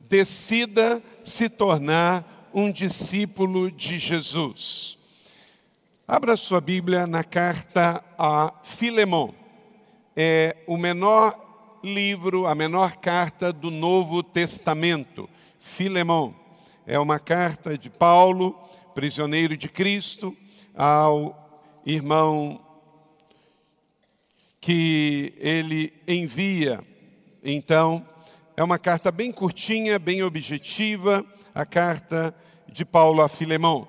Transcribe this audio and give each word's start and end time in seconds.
decida 0.00 1.02
se 1.22 1.48
tornar 1.48 2.50
um 2.52 2.70
discípulo 2.70 3.70
de 3.70 3.98
Jesus. 3.98 4.98
Abra 6.06 6.36
sua 6.36 6.60
Bíblia 6.60 7.06
na 7.06 7.22
carta 7.22 8.04
a 8.18 8.52
Filemão. 8.64 9.34
É 10.16 10.56
o 10.66 10.76
menor 10.76 11.78
livro, 11.84 12.46
a 12.46 12.54
menor 12.54 12.96
carta 12.96 13.52
do 13.52 13.70
Novo 13.70 14.22
Testamento. 14.22 15.30
Filemão. 15.60 16.34
É 16.86 16.98
uma 16.98 17.18
carta 17.20 17.78
de 17.78 17.88
Paulo, 17.88 18.58
prisioneiro 18.94 19.56
de 19.56 19.68
Cristo, 19.68 20.36
ao 20.74 21.36
irmão 21.86 22.60
que 24.60 25.32
ele 25.38 25.92
envia. 26.06 26.84
Então, 27.42 28.04
é 28.60 28.62
uma 28.62 28.78
carta 28.78 29.10
bem 29.10 29.32
curtinha, 29.32 29.98
bem 29.98 30.22
objetiva, 30.22 31.24
a 31.54 31.64
carta 31.64 32.34
de 32.68 32.84
Paulo 32.84 33.22
a 33.22 33.26
Filemão. 33.26 33.88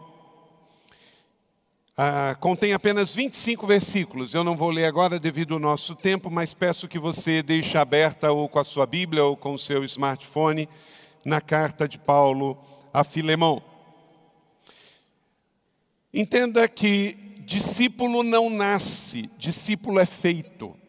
Ah, 1.98 2.38
contém 2.40 2.72
apenas 2.72 3.14
25 3.14 3.68
versículos. 3.68 4.34
Eu 4.34 4.46
não 4.46 4.56
vou 4.56 4.70
ler 4.70 4.86
agora 4.86 5.20
devido 5.20 5.56
ao 5.56 5.60
nosso 5.60 5.94
tempo, 5.94 6.32
mas 6.32 6.54
peço 6.54 6.88
que 6.88 6.98
você 6.98 7.44
deixe 7.44 7.78
aberta 7.78 8.32
ou 8.32 8.48
com 8.48 8.60
a 8.60 8.64
sua 8.64 8.86
Bíblia 8.86 9.26
ou 9.26 9.36
com 9.36 9.56
o 9.56 9.60
seu 9.60 9.84
smartphone 9.84 10.70
na 11.26 11.42
carta 11.42 11.86
de 11.86 11.98
Paulo 11.98 12.58
a 12.94 13.04
Filemão. 13.04 13.62
Entenda 16.14 16.66
que 16.70 17.18
discípulo 17.46 18.24
não 18.24 18.50
nasce, 18.50 19.30
discípulo 19.38 20.00
é 20.00 20.06
feito. 20.06 20.81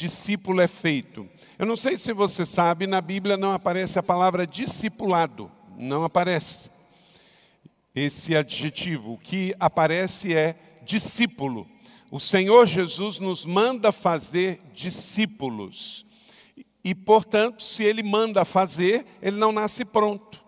Discípulo 0.00 0.62
é 0.62 0.66
feito. 0.66 1.28
Eu 1.58 1.66
não 1.66 1.76
sei 1.76 1.98
se 1.98 2.14
você 2.14 2.46
sabe, 2.46 2.86
na 2.86 3.02
Bíblia 3.02 3.36
não 3.36 3.52
aparece 3.52 3.98
a 3.98 4.02
palavra 4.02 4.46
discipulado, 4.46 5.52
não 5.76 6.04
aparece 6.04 6.70
esse 7.94 8.34
adjetivo. 8.34 9.12
O 9.12 9.18
que 9.18 9.54
aparece 9.60 10.34
é 10.34 10.56
discípulo. 10.86 11.68
O 12.10 12.18
Senhor 12.18 12.66
Jesus 12.66 13.18
nos 13.18 13.44
manda 13.44 13.92
fazer 13.92 14.62
discípulos. 14.72 16.06
E, 16.82 16.94
portanto, 16.94 17.62
se 17.62 17.84
ele 17.84 18.02
manda 18.02 18.42
fazer, 18.46 19.04
ele 19.20 19.36
não 19.36 19.52
nasce 19.52 19.84
pronto. 19.84 20.39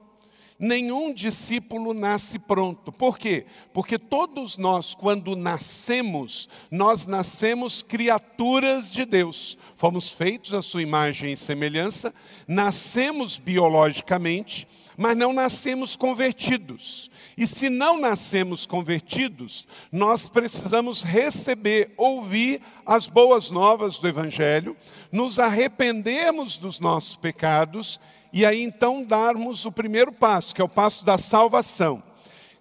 Nenhum 0.63 1.13
discípulo 1.13 1.93
nasce 1.93 2.39
pronto. 2.39 2.93
Por 2.93 3.19
quê? 3.19 3.47
Porque 3.73 3.99
todos 3.99 4.57
nós, 4.57 4.95
quando 4.95 5.35
nascemos, 5.35 6.49
nós 6.71 7.05
nascemos 7.05 7.83
criaturas 7.83 8.89
de 8.89 9.05
Deus. 9.05 9.59
Fomos 9.77 10.11
feitos 10.11 10.55
à 10.55 10.63
sua 10.63 10.81
imagem 10.81 11.33
e 11.33 11.37
semelhança, 11.37 12.15
nascemos 12.47 13.39
biologicamente, 13.39 14.69
mas 14.97 15.17
não 15.17 15.33
nascemos 15.33 15.97
convertidos. 15.97 17.11
E 17.37 17.45
se 17.45 17.69
não 17.69 18.01
nascemos 18.01 18.65
convertidos, 18.65 19.67
nós 19.91 20.29
precisamos 20.29 21.03
receber, 21.03 21.93
ouvir 21.97 22.61
as 22.87 23.09
boas 23.09 23.51
novas 23.51 23.99
do 23.99 24.07
Evangelho, 24.07 24.77
nos 25.11 25.41
arrependermos 25.41 26.57
dos 26.57 26.79
nossos 26.79 27.17
pecados 27.17 27.99
e 28.33 28.47
aí 28.47 28.63
então 28.63 29.05
darmos 29.05 29.65
o 29.65 29.73
primeiro 29.73 30.13
passo, 30.13 30.55
que 30.55 30.61
é 30.61 30.65
o 30.65 30.69
passo 30.69 31.05
da 31.05 31.19
salvação. 31.19 32.03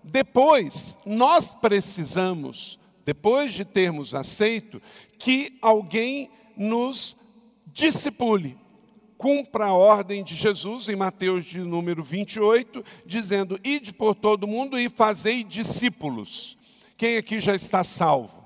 Depois, 0.03 0.97
nós 1.05 1.53
precisamos, 1.53 2.79
depois 3.05 3.53
de 3.53 3.63
termos 3.63 4.13
aceito, 4.13 4.81
que 5.17 5.57
alguém 5.61 6.29
nos 6.57 7.15
discipule 7.67 8.57
cumpra 9.21 9.67
a 9.67 9.73
ordem 9.73 10.23
de 10.23 10.33
Jesus 10.33 10.89
em 10.89 10.95
Mateus 10.95 11.45
de 11.45 11.59
número 11.59 12.03
28, 12.03 12.83
dizendo: 13.05 13.59
Ide 13.63 13.93
por 13.93 14.15
todo 14.15 14.47
mundo 14.47 14.79
e 14.79 14.89
fazei 14.89 15.43
discípulos. 15.43 16.57
Quem 16.97 17.17
aqui 17.17 17.39
já 17.39 17.53
está 17.53 17.83
salvo? 17.83 18.40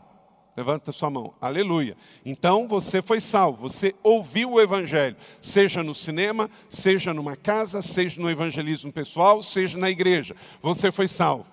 Levanta 0.56 0.92
sua 0.94 1.10
mão. 1.10 1.34
Aleluia. 1.42 1.98
Então 2.26 2.68
você 2.68 3.02
foi 3.02 3.20
salvo, 3.20 3.70
você 3.70 3.94
ouviu 4.02 4.54
o 4.54 4.62
evangelho, 4.62 5.18
seja 5.42 5.84
no 5.84 5.94
cinema, 5.94 6.50
seja 6.70 7.14
numa 7.14 7.36
casa, 7.36 7.82
seja 7.82 8.22
no 8.22 8.30
evangelismo 8.30 8.92
pessoal, 8.92 9.44
seja 9.44 9.78
na 9.78 9.90
igreja. 9.90 10.34
Você 10.62 10.94
foi 10.94 11.10
salvo. 11.10 11.46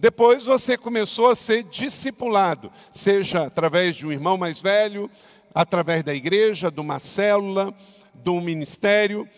Depois 0.00 0.46
você 0.46 0.76
começou 0.76 1.28
a 1.28 1.36
ser 1.36 1.62
discipulado, 1.62 2.72
seja 2.92 3.46
através 3.46 3.94
de 3.94 4.04
um 4.04 4.10
irmão 4.10 4.36
mais 4.36 4.60
velho, 4.60 5.08
através 5.54 6.02
da 6.02 6.12
igreja, 6.12 6.72
de 6.72 6.80
uma 6.80 6.98
célula, 6.98 7.72
do 8.12 8.40
ministério. 8.40 9.28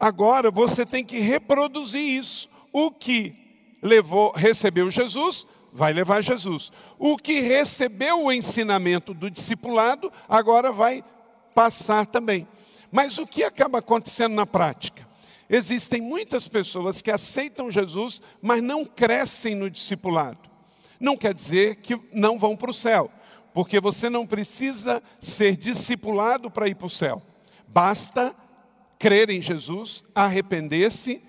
Agora 0.00 0.50
você 0.50 0.86
tem 0.86 1.04
que 1.04 1.18
reproduzir 1.18 2.00
isso. 2.00 2.48
O 2.72 2.90
que 2.90 3.34
levou, 3.82 4.32
recebeu 4.34 4.90
Jesus, 4.90 5.46
vai 5.72 5.92
levar 5.92 6.22
Jesus. 6.22 6.70
O 6.98 7.16
que 7.16 7.40
recebeu 7.40 8.24
o 8.24 8.32
ensinamento 8.32 9.14
do 9.14 9.30
discipulado, 9.30 10.12
agora 10.28 10.70
vai 10.70 11.02
passar 11.54 12.06
também. 12.06 12.46
Mas 12.90 13.16
o 13.16 13.26
que 13.26 13.42
acaba 13.42 13.78
acontecendo 13.78 14.34
na 14.34 14.44
prática? 14.44 15.08
Existem 15.48 16.00
muitas 16.00 16.46
pessoas 16.46 17.00
que 17.00 17.10
aceitam 17.10 17.70
Jesus, 17.70 18.20
mas 18.40 18.62
não 18.62 18.84
crescem 18.84 19.54
no 19.54 19.70
discipulado. 19.70 20.38
Não 21.00 21.16
quer 21.16 21.34
dizer 21.34 21.76
que 21.76 21.98
não 22.12 22.38
vão 22.38 22.56
para 22.56 22.70
o 22.70 22.74
céu, 22.74 23.10
porque 23.52 23.80
você 23.80 24.08
não 24.08 24.26
precisa 24.26 25.02
ser 25.20 25.56
discipulado 25.56 26.50
para 26.50 26.68
ir 26.68 26.74
para 26.74 26.86
o 26.86 26.90
céu. 26.90 27.22
Basta 27.66 28.34
crer 28.98 29.30
em 29.30 29.42
Jesus, 29.42 30.04
arrepender-se 30.14 31.22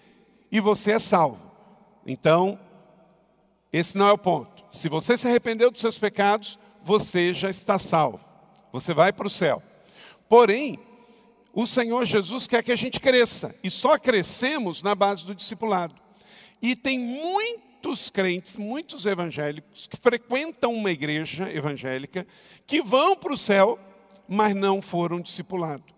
e 0.51 0.59
você 0.59 0.91
é 0.91 0.99
salvo. 0.99 1.51
Então, 2.05 2.59
esse 3.73 3.97
não 3.97 4.07
é 4.07 4.11
o 4.11 4.17
ponto. 4.17 4.63
Se 4.69 4.87
você 4.87 5.17
se 5.17 5.27
arrependeu 5.27 5.71
dos 5.71 5.81
seus 5.81 5.97
pecados, 5.97 6.59
você 6.83 7.33
já 7.33 7.49
está 7.49 7.79
salvo. 7.79 8.19
Você 8.71 8.93
vai 8.93 9.11
para 9.11 9.27
o 9.27 9.31
céu. 9.31 9.61
Porém, 10.29 10.79
o 11.51 11.65
Senhor 11.65 12.05
Jesus 12.05 12.45
quer 12.45 12.63
que 12.63 12.71
a 12.71 12.75
gente 12.75 12.99
cresça. 12.99 13.55
E 13.63 13.71
só 13.71 13.97
crescemos 13.97 14.83
na 14.83 14.93
base 14.93 15.25
do 15.25 15.33
discipulado. 15.35 15.95
E 16.61 16.75
tem 16.75 16.99
muitos 16.99 18.09
crentes, 18.09 18.57
muitos 18.57 19.05
evangélicos, 19.05 19.87
que 19.87 19.97
frequentam 19.97 20.73
uma 20.73 20.91
igreja 20.91 21.51
evangélica, 21.51 22.25
que 22.65 22.81
vão 22.81 23.15
para 23.15 23.33
o 23.33 23.37
céu, 23.37 23.77
mas 24.27 24.55
não 24.55 24.81
foram 24.81 25.19
discipulados 25.19 25.93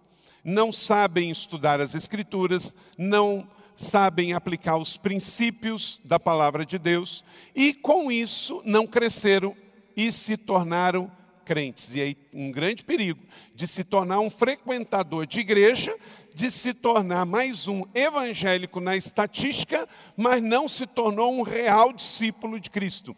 não 0.46 0.72
sabem 0.72 1.32
estudar 1.32 1.82
as 1.82 1.96
Escrituras, 1.96 2.76
não 2.96 3.50
sabem 3.78 4.34
aplicar 4.34 4.78
os 4.78 4.98
princípios 4.98 6.00
da 6.04 6.20
palavra 6.20 6.66
de 6.66 6.78
Deus 6.78 7.24
e, 7.56 7.74
com 7.74 8.12
isso, 8.12 8.62
não 8.66 8.88
cresceram 8.88 9.56
e 9.96 10.12
se 10.12 10.38
tornaram 10.38 11.12
crentes. 11.46 11.96
E 11.96 12.02
aí, 12.02 12.18
um 12.34 12.52
grande 12.52 12.84
perigo 12.84 13.22
de 13.54 13.68
se 13.68 13.84
tornar 13.84 14.20
um 14.20 14.30
frequentador 14.30 15.26
de 15.26 15.40
igreja, 15.40 15.96
de 16.34 16.50
se 16.50 16.74
tornar 16.74 17.26
mais 17.26 17.68
um 17.68 17.84
evangélico 17.94 18.82
na 18.82 18.98
estatística, 18.98 19.88
mas 20.18 20.42
não 20.42 20.68
se 20.68 20.86
tornou 20.88 21.34
um 21.34 21.44
real 21.44 21.94
discípulo 21.94 22.60
de 22.60 22.70
Cristo. 22.70 23.16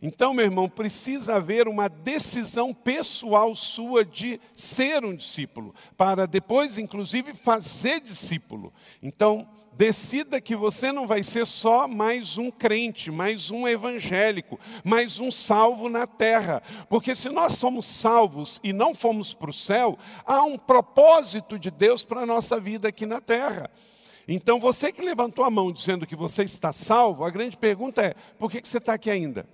Então, 0.00 0.32
meu 0.32 0.44
irmão, 0.44 0.68
precisa 0.68 1.36
haver 1.36 1.66
uma 1.66 1.88
decisão 1.88 2.72
pessoal 2.72 3.52
sua 3.54 4.04
de 4.04 4.40
ser 4.56 5.04
um 5.04 5.14
discípulo, 5.14 5.74
para 5.96 6.26
depois, 6.26 6.78
inclusive, 6.78 7.34
fazer 7.34 8.00
discípulo. 8.00 8.72
Então, 9.02 9.48
decida 9.78 10.40
que 10.40 10.56
você 10.56 10.90
não 10.90 11.06
vai 11.06 11.22
ser 11.22 11.46
só 11.46 11.86
mais 11.86 12.36
um 12.36 12.50
crente, 12.50 13.12
mais 13.12 13.48
um 13.48 13.66
evangélico, 13.66 14.58
mais 14.82 15.20
um 15.20 15.30
salvo 15.30 15.88
na 15.88 16.04
terra. 16.04 16.60
Porque 16.88 17.14
se 17.14 17.28
nós 17.28 17.52
somos 17.52 17.86
salvos 17.86 18.58
e 18.64 18.72
não 18.72 18.92
fomos 18.92 19.32
para 19.32 19.50
o 19.50 19.54
céu, 19.54 19.96
há 20.26 20.42
um 20.42 20.58
propósito 20.58 21.56
de 21.56 21.70
Deus 21.70 22.04
para 22.04 22.22
a 22.22 22.26
nossa 22.26 22.58
vida 22.58 22.88
aqui 22.88 23.06
na 23.06 23.20
terra. 23.20 23.70
Então, 24.26 24.58
você 24.58 24.90
que 24.90 25.00
levantou 25.00 25.44
a 25.44 25.50
mão 25.50 25.70
dizendo 25.70 26.08
que 26.08 26.16
você 26.16 26.42
está 26.42 26.72
salvo, 26.72 27.24
a 27.24 27.30
grande 27.30 27.56
pergunta 27.56 28.02
é: 28.02 28.14
por 28.36 28.50
que 28.50 28.60
você 28.60 28.78
está 28.78 28.94
aqui 28.94 29.08
ainda? 29.08 29.46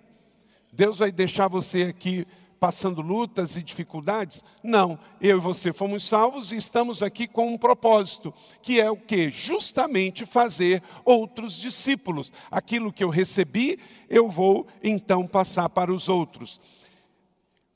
Deus 0.73 0.99
vai 0.99 1.13
deixar 1.13 1.49
você 1.49 1.83
aqui 1.83 2.27
passando 2.65 3.03
lutas 3.03 3.57
e 3.57 3.63
dificuldades? 3.63 4.43
Não, 4.63 4.99
eu 5.21 5.37
e 5.37 5.41
você 5.41 5.71
fomos 5.71 6.09
salvos 6.09 6.51
e 6.51 6.57
estamos 6.57 7.03
aqui 7.03 7.27
com 7.27 7.53
um 7.53 7.59
propósito, 7.59 8.33
que 8.63 8.81
é 8.81 8.91
o 8.91 8.97
que? 8.97 9.31
Justamente 9.31 10.25
fazer 10.25 10.83
outros 11.05 11.59
discípulos. 11.59 12.33
Aquilo 12.51 12.91
que 12.91 13.05
eu 13.05 13.11
recebi, 13.11 13.79
eu 14.09 14.31
vou 14.31 14.67
então 14.83 15.27
passar 15.27 15.69
para 15.69 15.93
os 15.93 16.09
outros. 16.09 16.59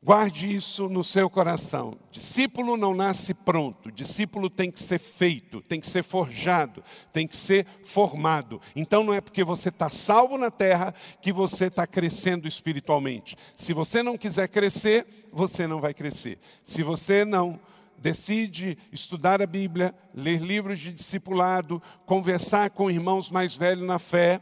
Guarde 0.00 0.54
isso 0.54 0.88
no 0.88 1.02
seu 1.02 1.28
coração. 1.28 1.98
Discípulo 2.12 2.76
não 2.76 2.94
nasce 2.94 3.34
pronto, 3.34 3.90
discípulo 3.90 4.48
tem 4.48 4.70
que 4.70 4.80
ser 4.80 5.00
feito, 5.00 5.60
tem 5.62 5.80
que 5.80 5.88
ser 5.88 6.04
forjado, 6.04 6.84
tem 7.12 7.26
que 7.26 7.36
ser 7.36 7.66
formado. 7.84 8.60
Então 8.76 9.02
não 9.02 9.12
é 9.12 9.20
porque 9.20 9.42
você 9.42 9.70
está 9.70 9.90
salvo 9.90 10.38
na 10.38 10.52
terra 10.52 10.94
que 11.20 11.32
você 11.32 11.64
está 11.64 11.84
crescendo 11.84 12.46
espiritualmente. 12.46 13.36
Se 13.56 13.72
você 13.72 14.00
não 14.00 14.16
quiser 14.16 14.46
crescer, 14.46 15.04
você 15.32 15.66
não 15.66 15.80
vai 15.80 15.92
crescer. 15.92 16.38
Se 16.62 16.84
você 16.84 17.24
não 17.24 17.58
decide 17.98 18.78
estudar 18.92 19.42
a 19.42 19.46
Bíblia, 19.46 19.92
ler 20.14 20.40
livros 20.40 20.78
de 20.78 20.92
discipulado, 20.92 21.82
conversar 22.06 22.70
com 22.70 22.88
irmãos 22.88 23.30
mais 23.30 23.56
velhos 23.56 23.84
na 23.84 23.98
fé, 23.98 24.40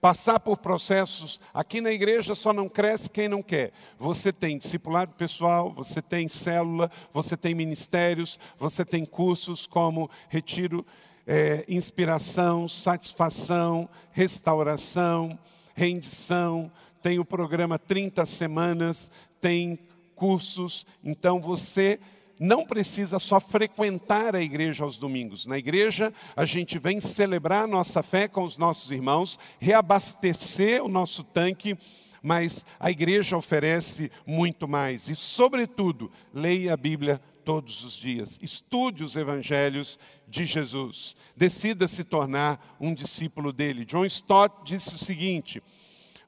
passar 0.00 0.40
por 0.40 0.56
processos. 0.56 1.40
Aqui 1.52 1.80
na 1.80 1.90
igreja 1.90 2.34
só 2.34 2.52
não 2.52 2.68
cresce 2.68 3.10
quem 3.10 3.28
não 3.28 3.42
quer. 3.42 3.72
Você 3.98 4.32
tem 4.32 4.56
discipulado 4.56 5.12
pessoal, 5.12 5.72
você 5.72 6.00
tem 6.00 6.28
célula, 6.28 6.90
você 7.12 7.36
tem 7.36 7.54
ministérios, 7.54 8.38
você 8.58 8.84
tem 8.84 9.04
cursos 9.04 9.66
como 9.66 10.10
retiro, 10.28 10.86
é, 11.26 11.64
inspiração, 11.68 12.66
satisfação, 12.66 13.88
restauração, 14.12 15.38
rendição. 15.74 16.70
Tem 17.02 17.18
o 17.18 17.24
programa 17.24 17.78
30 17.78 18.24
semanas, 18.26 19.10
tem 19.40 19.78
cursos. 20.14 20.86
Então 21.04 21.40
você 21.40 22.00
não 22.40 22.64
precisa 22.64 23.18
só 23.18 23.38
frequentar 23.38 24.34
a 24.34 24.40
igreja 24.40 24.82
aos 24.82 24.96
domingos. 24.96 25.44
Na 25.44 25.58
igreja, 25.58 26.10
a 26.34 26.46
gente 26.46 26.78
vem 26.78 26.98
celebrar 26.98 27.64
a 27.64 27.66
nossa 27.66 28.02
fé 28.02 28.26
com 28.26 28.42
os 28.44 28.56
nossos 28.56 28.90
irmãos, 28.90 29.38
reabastecer 29.58 30.82
o 30.82 30.88
nosso 30.88 31.22
tanque, 31.22 31.76
mas 32.22 32.64
a 32.78 32.90
igreja 32.90 33.36
oferece 33.36 34.10
muito 34.26 34.66
mais. 34.66 35.06
E, 35.08 35.14
sobretudo, 35.14 36.10
leia 36.32 36.72
a 36.72 36.76
Bíblia 36.78 37.20
todos 37.44 37.84
os 37.84 37.94
dias. 37.94 38.38
Estude 38.40 39.04
os 39.04 39.16
evangelhos 39.16 39.98
de 40.26 40.46
Jesus. 40.46 41.14
Decida 41.36 41.86
se 41.86 42.04
tornar 42.04 42.76
um 42.80 42.94
discípulo 42.94 43.52
dele. 43.52 43.84
John 43.84 44.06
Stott 44.06 44.64
disse 44.64 44.94
o 44.94 44.98
seguinte 44.98 45.62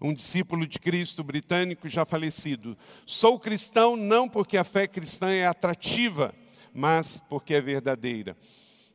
um 0.03 0.13
discípulo 0.13 0.67
de 0.67 0.79
Cristo 0.79 1.23
britânico 1.23 1.89
já 1.89 2.05
falecido. 2.05 2.77
Sou 3.07 3.39
cristão 3.39 3.97
não 3.97 4.29
porque 4.29 4.57
a 4.57 4.65
fé 4.65 4.87
cristã 4.87 5.31
é 5.31 5.47
atrativa, 5.47 6.35
mas 6.75 7.23
porque 7.29 7.55
é 7.55 7.61
verdadeira. 7.61 8.37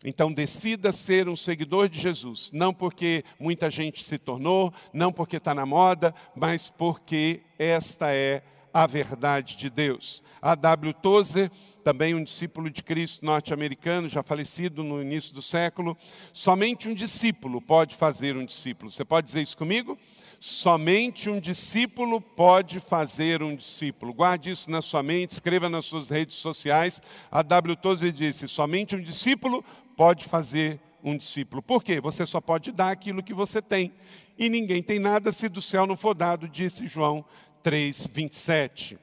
Então 0.06 0.32
decida 0.32 0.94
ser 0.94 1.28
um 1.28 1.36
seguidor 1.36 1.90
de 1.90 2.00
Jesus, 2.00 2.52
não 2.54 2.74
porque 2.74 3.24
muita 3.40 3.70
gente 3.70 4.04
se 4.04 4.18
tornou, 4.18 4.74
não 4.94 5.12
porque 5.12 5.38
está 5.38 5.56
na 5.56 5.66
moda, 5.66 6.14
mas 6.36 6.70
porque 6.70 7.42
esta 7.58 8.12
é 8.12 8.38
a 8.38 8.57
verdade 8.86 9.56
de 9.56 9.70
Deus. 9.70 10.22
A 10.42 10.54
W. 10.54 10.94
Tozer, 10.94 11.50
também 11.84 12.14
um 12.14 12.24
discípulo 12.24 12.70
de 12.70 12.84
Cristo 12.84 13.26
norte-americano, 13.26 14.08
já 14.08 14.22
falecido 14.22 14.84
no 14.84 15.02
início 15.02 15.34
do 15.34 15.42
século, 15.42 15.98
somente 16.34 16.88
um 16.88 16.94
discípulo 16.94 17.62
pode 17.62 17.96
fazer 17.96 18.36
um 18.36 18.46
discípulo. 18.46 18.92
Você 18.92 19.06
pode 19.06 19.26
dizer 19.26 19.42
isso 19.42 19.58
comigo? 19.58 19.98
Somente 20.40 21.30
um 21.30 21.40
discípulo 21.40 22.22
pode 22.22 22.80
fazer 22.80 23.42
um 23.42 23.56
discípulo. 23.56 24.14
Guarde 24.14 24.52
isso 24.52 24.70
na 24.70 24.82
sua 24.82 25.02
mente, 25.02 25.32
escreva 25.32 25.68
nas 25.70 25.86
suas 25.86 26.10
redes 26.10 26.36
sociais. 26.38 27.02
A 27.32 27.42
W. 27.42 27.76
Tozer 27.76 28.12
disse: 28.12 28.48
somente 28.48 28.96
um 28.96 29.02
discípulo 29.02 29.64
pode 29.96 30.26
fazer 30.26 30.80
um 31.04 31.18
discípulo. 31.18 31.62
Por 31.62 31.84
quê? 31.84 32.00
Você 32.02 32.26
só 32.26 32.40
pode 32.40 32.72
dar 32.72 32.92
aquilo 32.92 33.24
que 33.24 33.34
você 33.34 33.62
tem. 33.62 33.94
E 34.38 34.50
ninguém 34.50 34.84
tem 34.84 35.00
nada 35.00 35.32
se 35.32 35.50
do 35.50 35.62
céu 35.62 35.88
não 35.88 35.98
for 35.98 36.14
dado, 36.14 36.48
disse 36.48 36.88
João 36.88 37.26
3, 37.68 38.08
27. 38.14 38.98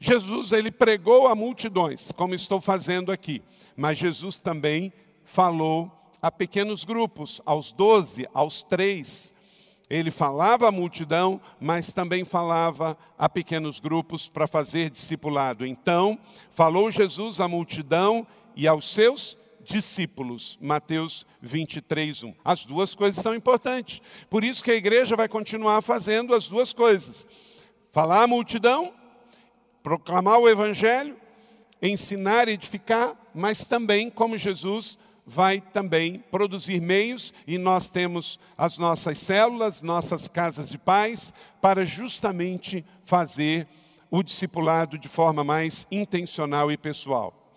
Jesus, 0.00 0.52
ele 0.52 0.70
pregou 0.70 1.26
a 1.26 1.34
multidões, 1.34 2.10
como 2.10 2.34
estou 2.34 2.58
fazendo 2.58 3.12
aqui. 3.12 3.42
Mas 3.76 3.98
Jesus 3.98 4.38
também 4.38 4.90
falou 5.26 5.92
a 6.22 6.32
pequenos 6.32 6.84
grupos, 6.84 7.42
aos 7.44 7.72
doze, 7.72 8.26
aos 8.32 8.62
três. 8.62 9.34
Ele 9.90 10.10
falava 10.10 10.66
à 10.66 10.72
multidão, 10.72 11.38
mas 11.60 11.92
também 11.92 12.24
falava 12.24 12.96
a 13.18 13.28
pequenos 13.28 13.78
grupos 13.78 14.26
para 14.26 14.46
fazer 14.46 14.88
discipulado. 14.88 15.66
Então, 15.66 16.18
falou 16.52 16.90
Jesus 16.90 17.40
à 17.40 17.46
multidão 17.46 18.26
e 18.56 18.66
aos 18.66 18.90
seus 18.90 19.36
discípulos. 19.62 20.58
Mateus 20.62 21.26
23, 21.42 22.22
1. 22.22 22.34
As 22.42 22.64
duas 22.64 22.94
coisas 22.94 23.22
são 23.22 23.34
importantes. 23.34 24.00
Por 24.30 24.44
isso 24.44 24.64
que 24.64 24.70
a 24.70 24.76
igreja 24.76 25.14
vai 25.14 25.28
continuar 25.28 25.82
fazendo 25.82 26.34
as 26.34 26.48
duas 26.48 26.72
coisas: 26.72 27.26
falar 27.96 28.24
à 28.24 28.26
multidão, 28.26 28.92
proclamar 29.82 30.38
o 30.38 30.46
evangelho, 30.46 31.16
ensinar 31.80 32.46
edificar, 32.46 33.16
mas 33.34 33.64
também, 33.64 34.10
como 34.10 34.36
Jesus 34.36 34.98
vai 35.26 35.62
também 35.62 36.22
produzir 36.30 36.78
meios, 36.78 37.32
e 37.46 37.56
nós 37.56 37.88
temos 37.88 38.38
as 38.54 38.76
nossas 38.76 39.16
células, 39.16 39.80
nossas 39.80 40.28
casas 40.28 40.68
de 40.68 40.76
paz, 40.76 41.32
para 41.62 41.86
justamente 41.86 42.84
fazer 43.06 43.66
o 44.10 44.22
discipulado 44.22 44.98
de 44.98 45.08
forma 45.08 45.42
mais 45.42 45.86
intencional 45.90 46.70
e 46.70 46.76
pessoal. 46.76 47.56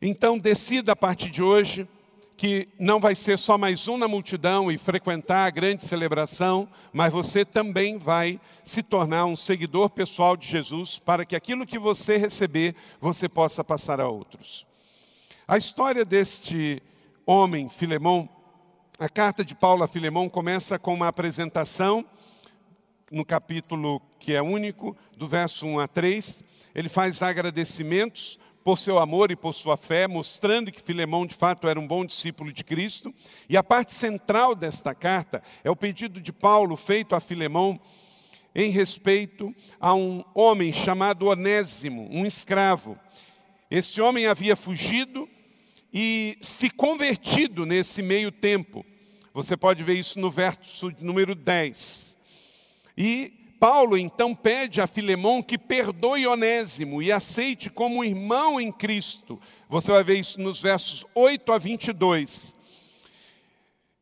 Então, 0.00 0.38
decida 0.38 0.92
a 0.92 0.96
partir 0.96 1.30
de 1.30 1.42
hoje 1.42 1.88
que 2.38 2.68
não 2.78 3.00
vai 3.00 3.16
ser 3.16 3.36
só 3.36 3.58
mais 3.58 3.88
um 3.88 3.98
na 3.98 4.06
multidão 4.06 4.70
e 4.70 4.78
frequentar 4.78 5.44
a 5.44 5.50
grande 5.50 5.82
celebração, 5.82 6.68
mas 6.92 7.12
você 7.12 7.44
também 7.44 7.98
vai 7.98 8.40
se 8.62 8.80
tornar 8.80 9.26
um 9.26 9.34
seguidor 9.34 9.90
pessoal 9.90 10.36
de 10.36 10.46
Jesus, 10.46 11.00
para 11.00 11.26
que 11.26 11.34
aquilo 11.34 11.66
que 11.66 11.80
você 11.80 12.16
receber, 12.16 12.76
você 13.00 13.28
possa 13.28 13.64
passar 13.64 14.00
a 14.00 14.06
outros. 14.06 14.64
A 15.48 15.58
história 15.58 16.04
deste 16.04 16.80
homem, 17.26 17.68
Filemão, 17.68 18.28
a 19.00 19.08
carta 19.08 19.44
de 19.44 19.56
Paulo 19.56 19.82
a 19.82 19.88
Filemão 19.88 20.28
começa 20.28 20.78
com 20.78 20.94
uma 20.94 21.08
apresentação, 21.08 22.06
no 23.10 23.24
capítulo 23.24 24.00
que 24.20 24.32
é 24.32 24.40
único, 24.40 24.96
do 25.16 25.26
verso 25.26 25.66
1 25.66 25.80
a 25.80 25.88
3. 25.88 26.44
Ele 26.72 26.88
faz 26.88 27.20
agradecimentos 27.20 28.38
por 28.64 28.78
seu 28.78 28.98
amor 28.98 29.30
e 29.30 29.36
por 29.36 29.54
sua 29.54 29.76
fé, 29.76 30.06
mostrando 30.06 30.70
que 30.70 30.82
Filemão 30.82 31.26
de 31.26 31.34
fato 31.34 31.68
era 31.68 31.78
um 31.78 31.86
bom 31.86 32.04
discípulo 32.04 32.52
de 32.52 32.62
Cristo. 32.62 33.14
E 33.48 33.56
a 33.56 33.62
parte 33.62 33.92
central 33.92 34.54
desta 34.54 34.94
carta 34.94 35.42
é 35.64 35.70
o 35.70 35.76
pedido 35.76 36.20
de 36.20 36.32
Paulo 36.32 36.76
feito 36.76 37.14
a 37.14 37.20
Filemão 37.20 37.80
em 38.54 38.70
respeito 38.70 39.54
a 39.80 39.94
um 39.94 40.24
homem 40.34 40.72
chamado 40.72 41.26
Onésimo, 41.26 42.08
um 42.10 42.26
escravo. 42.26 42.98
Esse 43.70 44.00
homem 44.00 44.26
havia 44.26 44.56
fugido 44.56 45.28
e 45.92 46.36
se 46.40 46.70
convertido 46.70 47.64
nesse 47.64 48.02
meio 48.02 48.32
tempo. 48.32 48.84
Você 49.32 49.56
pode 49.56 49.84
ver 49.84 49.94
isso 49.94 50.18
no 50.18 50.30
verso 50.30 50.90
número 51.00 51.34
10. 51.34 52.16
E 52.96 53.37
Paulo 53.58 53.98
então 53.98 54.34
pede 54.34 54.80
a 54.80 54.86
Filemão 54.86 55.42
que 55.42 55.58
perdoe 55.58 56.26
Onésimo 56.26 57.02
e 57.02 57.10
aceite 57.10 57.68
como 57.68 58.04
irmão 58.04 58.60
em 58.60 58.70
Cristo. 58.70 59.40
Você 59.68 59.90
vai 59.90 60.04
ver 60.04 60.18
isso 60.18 60.40
nos 60.40 60.60
versos 60.60 61.04
8 61.14 61.52
a 61.52 61.58
22. 61.58 62.56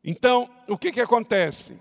Então, 0.05 0.49
o 0.69 0.77
que, 0.77 0.93
que 0.93 1.01
acontece? 1.01 1.77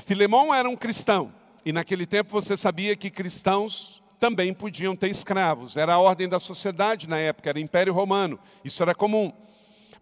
Filemão 0.00 0.54
era 0.54 0.68
um 0.68 0.76
cristão, 0.76 1.32
e 1.64 1.72
naquele 1.72 2.06
tempo 2.06 2.30
você 2.30 2.56
sabia 2.56 2.96
que 2.96 3.10
cristãos 3.10 4.02
também 4.18 4.54
podiam 4.54 4.94
ter 4.96 5.08
escravos. 5.08 5.76
Era 5.76 5.94
a 5.94 5.98
ordem 5.98 6.28
da 6.28 6.40
sociedade 6.40 7.08
na 7.08 7.18
época, 7.18 7.50
era 7.50 7.60
Império 7.60 7.92
Romano, 7.92 8.38
isso 8.64 8.82
era 8.82 8.94
comum. 8.94 9.32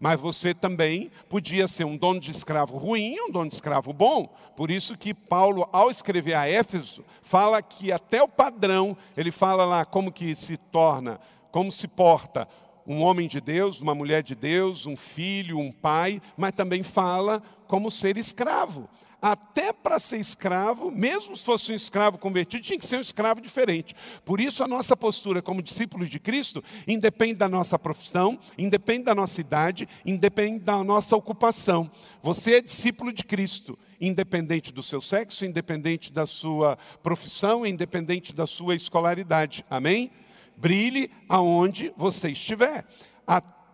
Mas 0.05 0.21
você 0.21 0.53
também 0.53 1.11
podia 1.31 1.67
ser 1.67 1.85
um 1.85 1.97
dono 1.97 2.21
de 2.21 2.31
escravo 2.31 2.77
ruim 2.77 3.17
um 3.21 3.33
dono 3.33 3.49
de 3.49 3.55
escravo 3.55 3.91
bom. 3.91 4.29
Por 4.55 4.71
isso 4.71 4.99
que 4.99 5.15
Paulo, 5.15 5.67
ao 5.73 5.91
escrever 5.91 6.35
a 6.35 6.47
Éfeso, 6.47 7.03
fala 7.23 7.63
que 7.63 7.91
até 7.91 8.23
o 8.23 8.29
padrão, 8.29 8.95
ele 9.17 9.31
fala 9.31 9.65
lá 9.65 9.83
como 9.83 10.13
que 10.13 10.37
se 10.37 10.59
torna, 10.59 11.19
como 11.51 11.73
se 11.73 11.89
porta 11.89 12.47
um 12.87 13.03
homem 13.03 13.27
de 13.27 13.41
Deus, 13.41 13.81
uma 13.81 13.95
mulher 13.95 14.23
de 14.23 14.35
Deus, 14.35 14.85
um 14.85 14.95
filho, 14.95 15.59
um 15.59 15.73
pai, 15.73 16.21
mas 16.37 16.53
também 16.53 16.83
fala 16.83 17.43
como 17.67 17.91
ser 17.91 18.19
escravo 18.19 18.91
até 19.27 19.73
para 19.73 19.99
ser 19.99 20.19
escravo, 20.19 20.91
mesmo 20.91 21.35
se 21.35 21.43
fosse 21.43 21.73
um 21.73 21.75
escravo 21.75 22.19
convertido, 22.19 22.63
tinha 22.63 22.79
que 22.79 22.85
ser 22.85 22.99
um 22.99 23.01
escravo 23.01 23.41
diferente. 23.41 23.97
Por 24.23 24.39
isso, 24.39 24.63
a 24.63 24.69
nossa 24.69 24.95
postura 24.95 25.41
como 25.41 25.63
discípulos 25.63 26.11
de 26.11 26.21
Cristo 26.21 26.63
independe 26.87 27.33
da 27.33 27.49
nossa 27.49 27.79
profissão, 27.79 28.39
independe 28.59 29.05
da 29.05 29.15
nossa 29.15 29.41
idade, 29.41 29.89
independe 30.05 30.59
da 30.59 30.85
nossa 30.85 31.17
ocupação. 31.17 31.91
Você 32.23 32.57
é 32.57 32.61
discípulo 32.61 33.15
de 33.15 33.25
Cristo, 33.25 33.79
independente 33.99 34.71
do 34.71 34.83
seu 34.83 35.01
sexo, 35.01 35.47
independente 35.47 36.13
da 36.13 36.27
sua 36.27 36.77
profissão, 37.03 37.65
independente 37.65 38.35
da 38.35 38.47
sua 38.47 38.75
escolaridade. 38.75 39.65
Amém? 39.71 40.11
Brilhe 40.55 41.11
aonde 41.31 41.95
você 41.97 42.33
estiver. 42.33 42.85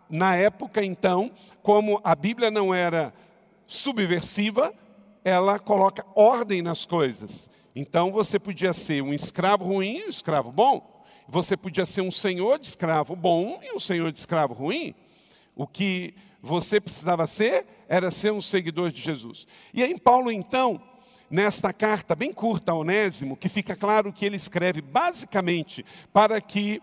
na 0.09 0.37
época, 0.37 0.85
então, 0.85 1.33
como 1.61 2.01
a 2.05 2.15
Bíblia 2.15 2.53
não 2.53 2.73
era 2.73 3.13
subversiva, 3.67 4.73
ela 5.25 5.59
coloca 5.59 6.05
ordem 6.15 6.63
nas 6.63 6.85
coisas. 6.87 7.51
Então 7.75 8.11
você 8.11 8.39
podia 8.39 8.73
ser 8.73 9.03
um 9.03 9.13
escravo 9.13 9.65
ruim 9.65 9.99
e 9.99 10.07
um 10.07 10.09
escravo 10.09 10.51
bom. 10.51 11.03
Você 11.29 11.57
podia 11.57 11.87
ser 11.87 12.01
um 12.01 12.11
senhor 12.11 12.59
de 12.59 12.67
escravo 12.67 13.15
bom 13.15 13.61
e 13.63 13.73
um 13.75 13.79
senhor 13.79 14.11
de 14.11 14.19
escravo 14.19 14.55
ruim. 14.55 14.95
O 15.55 15.67
que 15.67 16.15
você 16.43 16.81
precisava 16.81 17.27
ser 17.27 17.67
era 17.89 18.11
ser 18.11 18.33
um 18.33 18.41
seguidor 18.41 18.91
de 18.91 19.01
Jesus. 19.01 19.47
E 19.73 19.83
aí 19.83 19.99
Paulo 19.99 20.33
então, 20.33 20.81
nesta 21.31 21.73
carta 21.73 22.17
bem 22.17 22.33
curta 22.33 22.73
a 22.73 22.75
Onésimo, 22.75 23.37
que 23.37 23.49
fica 23.49 23.77
claro 23.77 24.13
que 24.13 24.25
ele 24.25 24.37
escreve 24.37 24.81
basicamente 24.81 25.85
para 26.13 26.41
que 26.41 26.83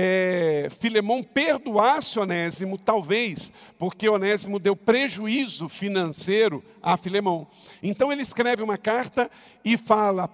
é, 0.00 0.68
Filemão 0.78 1.24
perdoasse 1.24 2.20
Onésimo, 2.20 2.78
talvez, 2.78 3.52
porque 3.76 4.08
Onésimo 4.08 4.60
deu 4.60 4.76
prejuízo 4.76 5.68
financeiro 5.68 6.62
a 6.80 6.96
Filemão. 6.96 7.48
Então 7.82 8.12
ele 8.12 8.22
escreve 8.22 8.62
uma 8.62 8.78
carta 8.78 9.28
e 9.64 9.76
fala: 9.76 10.30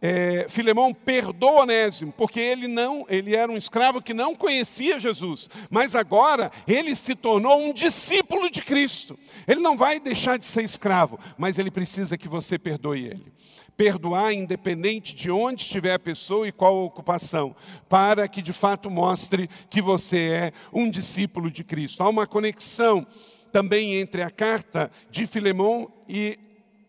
é, 0.00 0.46
Filemão 0.48 0.94
perdoa 0.94 1.62
Onésimo, 1.62 2.12
porque 2.16 2.38
ele 2.38 2.68
não, 2.68 3.04
ele 3.08 3.34
era 3.34 3.50
um 3.50 3.56
escravo 3.56 4.00
que 4.00 4.14
não 4.14 4.32
conhecia 4.36 4.96
Jesus, 5.00 5.50
mas 5.68 5.96
agora 5.96 6.52
ele 6.64 6.94
se 6.94 7.16
tornou 7.16 7.58
um 7.58 7.72
discípulo 7.72 8.48
de 8.48 8.62
Cristo. 8.62 9.18
Ele 9.48 9.58
não 9.58 9.76
vai 9.76 9.98
deixar 9.98 10.38
de 10.38 10.46
ser 10.46 10.62
escravo, 10.62 11.18
mas 11.36 11.58
ele 11.58 11.72
precisa 11.72 12.16
que 12.16 12.28
você 12.28 12.56
perdoe 12.60 13.06
ele 13.06 13.34
perdoar 13.76 14.32
independente 14.32 15.14
de 15.14 15.30
onde 15.30 15.62
estiver 15.62 15.94
a 15.94 15.98
pessoa 15.98 16.46
e 16.46 16.52
qual 16.52 16.76
a 16.76 16.84
ocupação, 16.84 17.54
para 17.88 18.28
que 18.28 18.40
de 18.40 18.52
fato 18.52 18.90
mostre 18.90 19.48
que 19.68 19.82
você 19.82 20.30
é 20.30 20.52
um 20.72 20.88
discípulo 20.88 21.50
de 21.50 21.64
Cristo. 21.64 22.02
Há 22.02 22.08
uma 22.08 22.26
conexão 22.26 23.06
também 23.52 23.94
entre 23.94 24.22
a 24.22 24.30
carta 24.30 24.90
de 25.10 25.26
Filemão 25.26 25.92
e 26.08 26.38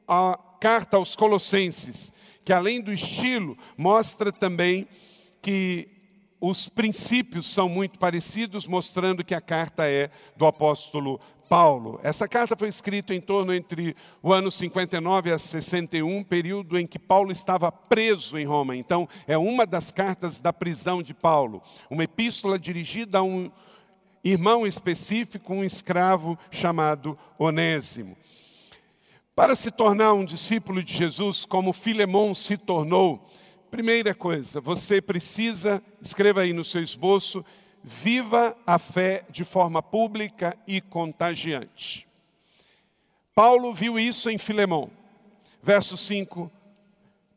a 0.08 0.40
carta 0.60 0.98
aos 0.98 1.16
Colossenses, 1.16 2.12
que 2.44 2.54
além 2.54 2.82
do 2.82 2.92
estilo, 2.92 3.58
mostra 3.78 4.32
também 4.32 4.88
que 5.42 5.90
os 6.40 6.70
princípios 6.70 7.52
são 7.52 7.68
muito 7.68 7.98
parecidos, 7.98 8.68
mostrando 8.68 9.24
que 9.24 9.34
a 9.34 9.42
carta 9.42 9.90
é 9.90 10.10
do 10.36 10.46
apóstolo 10.46 11.20
Paulo. 11.48 12.00
Essa 12.04 12.28
carta 12.28 12.56
foi 12.56 12.68
escrita 12.68 13.14
em 13.14 13.22
torno 13.22 13.54
entre 13.54 13.96
o 14.22 14.34
ano 14.34 14.52
59 14.52 15.32
a 15.32 15.40
61, 15.40 16.24
período 16.24 16.78
em 16.78 16.88
que 16.88 17.00
Paulo 17.00 17.32
estava 17.32 17.72
preso 17.72 18.38
em 18.38 18.46
Roma. 18.46 18.76
Então, 18.76 19.08
é 19.28 19.38
uma 19.38 19.66
das 19.66 19.92
cartas 19.92 20.40
da 20.40 20.52
prisão 20.52 21.02
de 21.02 21.14
Paulo. 21.14 21.62
Uma 21.90 22.04
epístola 22.04 22.58
dirigida 22.58 23.20
a 23.20 23.24
um 23.24 23.52
irmão 24.24 24.66
específico, 24.66 25.54
um 25.54 25.64
escravo 25.64 26.38
chamado 26.50 27.18
Onésimo. 27.38 28.18
Para 29.36 29.56
se 29.56 29.70
tornar 29.70 30.14
um 30.14 30.26
discípulo 30.26 30.82
de 30.82 30.94
Jesus, 30.94 31.46
como 31.46 31.74
Filemão 31.74 32.34
se 32.34 32.58
tornou, 32.58 33.30
primeira 33.70 34.16
coisa, 34.16 34.62
você 34.62 35.02
precisa, 35.02 35.84
escreva 36.02 36.42
aí 36.42 36.54
no 36.54 36.64
seu 36.64 36.82
esboço, 36.82 37.44
viva 37.86 38.58
a 38.66 38.80
fé 38.80 39.24
de 39.30 39.46
forma 39.46 39.80
pública 39.80 40.58
e 40.66 40.82
contagiante. 40.82 42.08
Paulo 43.36 43.72
viu 43.74 44.00
isso 44.00 44.28
em 44.28 44.40
Filemão, 44.40 44.90
verso 45.62 45.96
5, 45.96 46.52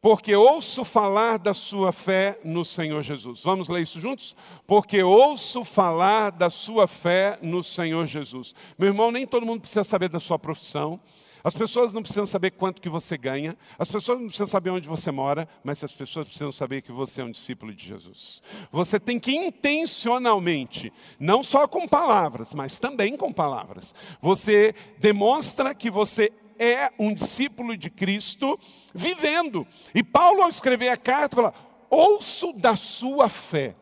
porque 0.01 0.35
ouço 0.35 0.87
falar 0.87 1.39
da 1.39 1.53
sua 1.53 1.93
fé 1.93 2.39
no 2.43 2.65
Senhor 2.65 3.03
Jesus. 3.03 3.43
Vamos 3.43 3.69
ler 3.69 3.83
isso 3.83 4.01
juntos? 4.01 4.35
Porque 4.67 5.03
ouço 5.03 5.65
falar 5.65 6.31
da 6.31 6.49
sua 6.49 6.87
fé 6.87 7.39
no 7.43 7.63
Senhor 7.63 8.07
Jesus. 8.07 8.55
Meu 8.79 8.89
irmão, 8.89 9.11
nem 9.11 9.27
todo 9.27 9.45
mundo 9.45 9.61
precisa 9.61 9.85
saber 9.85 10.09
da 10.09 10.21
sua 10.21 10.39
profissão, 10.39 10.99
as 11.43 11.55
pessoas 11.55 11.93
não 11.93 12.03
precisam 12.03 12.27
saber 12.27 12.53
quanto 12.53 12.81
que 12.81 12.89
você 12.89 13.17
ganha, 13.17 13.57
as 13.79 13.91
pessoas 13.91 14.19
não 14.19 14.27
precisam 14.27 14.47
saber 14.47 14.71
onde 14.71 14.89
você 14.89 15.11
mora, 15.11 15.49
mas 15.63 15.83
as 15.85 15.93
pessoas 15.93 16.27
precisam 16.27 16.53
saber 16.53 16.83
que 16.83 16.93
você 16.93 17.21
é 17.21 17.25
um 17.25 17.31
discípulo 17.31 17.75
de 17.75 17.87
Jesus. 17.87 18.43
Você 18.71 18.99
tem 18.99 19.19
que 19.19 19.33
intencionalmente, 19.33 20.93
não 21.19 21.43
só 21.43 21.67
com 21.67 21.87
palavras, 21.87 22.55
mas 22.55 22.79
também 22.79 23.17
com 23.17 23.33
palavras, 23.33 23.95
você 24.21 24.75
demonstra 24.99 25.75
que 25.75 25.91
você 25.91 26.33
é 26.59 26.93
um 26.99 27.15
discípulo 27.15 27.77
de 27.77 27.89
Cristo 27.89 28.59
vivendo. 28.95 29.67
E 29.95 30.03
Paulo, 30.03 30.43
ao 30.43 30.49
escrever 30.49 30.89
a 30.89 30.97
carta, 30.97 31.37
fala: 31.37 31.55
ouço 31.89 32.53
da 32.53 32.75
sua 32.77 33.29
fé. 33.29 33.77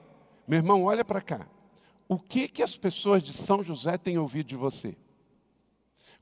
Meu 0.47 0.59
irmão, 0.59 0.85
olha 0.85 1.05
para 1.05 1.21
cá. 1.21 1.47
O 2.09 2.19
que, 2.19 2.47
que 2.47 2.63
as 2.63 2.77
pessoas 2.77 3.23
de 3.23 3.37
São 3.37 3.65
José 3.65 3.99
têm 3.99 4.19
ouvido 4.19 4.47
de 4.47 4.57
você? 4.57 4.97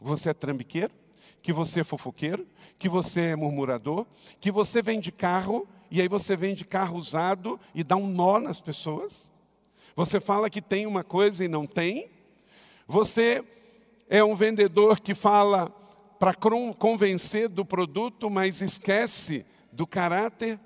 Você 0.01 0.31
é 0.31 0.35
trambiqueiro? 0.35 0.95
Que 1.45 1.53
você 1.53 1.81
é 1.81 1.85
fofoqueiro, 1.85 2.47
que 2.79 2.89
você 2.89 3.21
é 3.27 3.37
murmurador, 3.37 4.07
que 4.41 4.51
você 4.51 4.81
vende 4.81 5.13
carro 5.13 5.69
e 5.91 6.01
aí 6.01 6.09
você 6.09 6.35
vende 6.35 6.65
carro 6.65 6.97
usado 6.97 7.61
e 7.75 7.85
dá 7.85 7.97
um 7.97 8.07
nó 8.07 8.41
nas 8.41 8.63
pessoas. 8.63 9.31
Você 9.95 10.21
fala 10.21 10.49
que 10.49 10.63
tem 10.63 10.87
uma 10.87 11.05
coisa 11.05 11.45
e 11.45 11.49
não 11.49 11.67
tem. 11.67 12.11
Você 12.89 13.45
é 14.09 14.25
um 14.25 14.35
vendedor 14.35 14.99
que 14.99 15.15
fala 15.15 15.69
para 16.19 16.33
convencer 16.79 17.51
do 17.51 17.63
produto, 17.63 18.31
mas 18.31 18.63
esquece 18.63 19.45
do 19.71 19.87
caráter. 19.87 20.59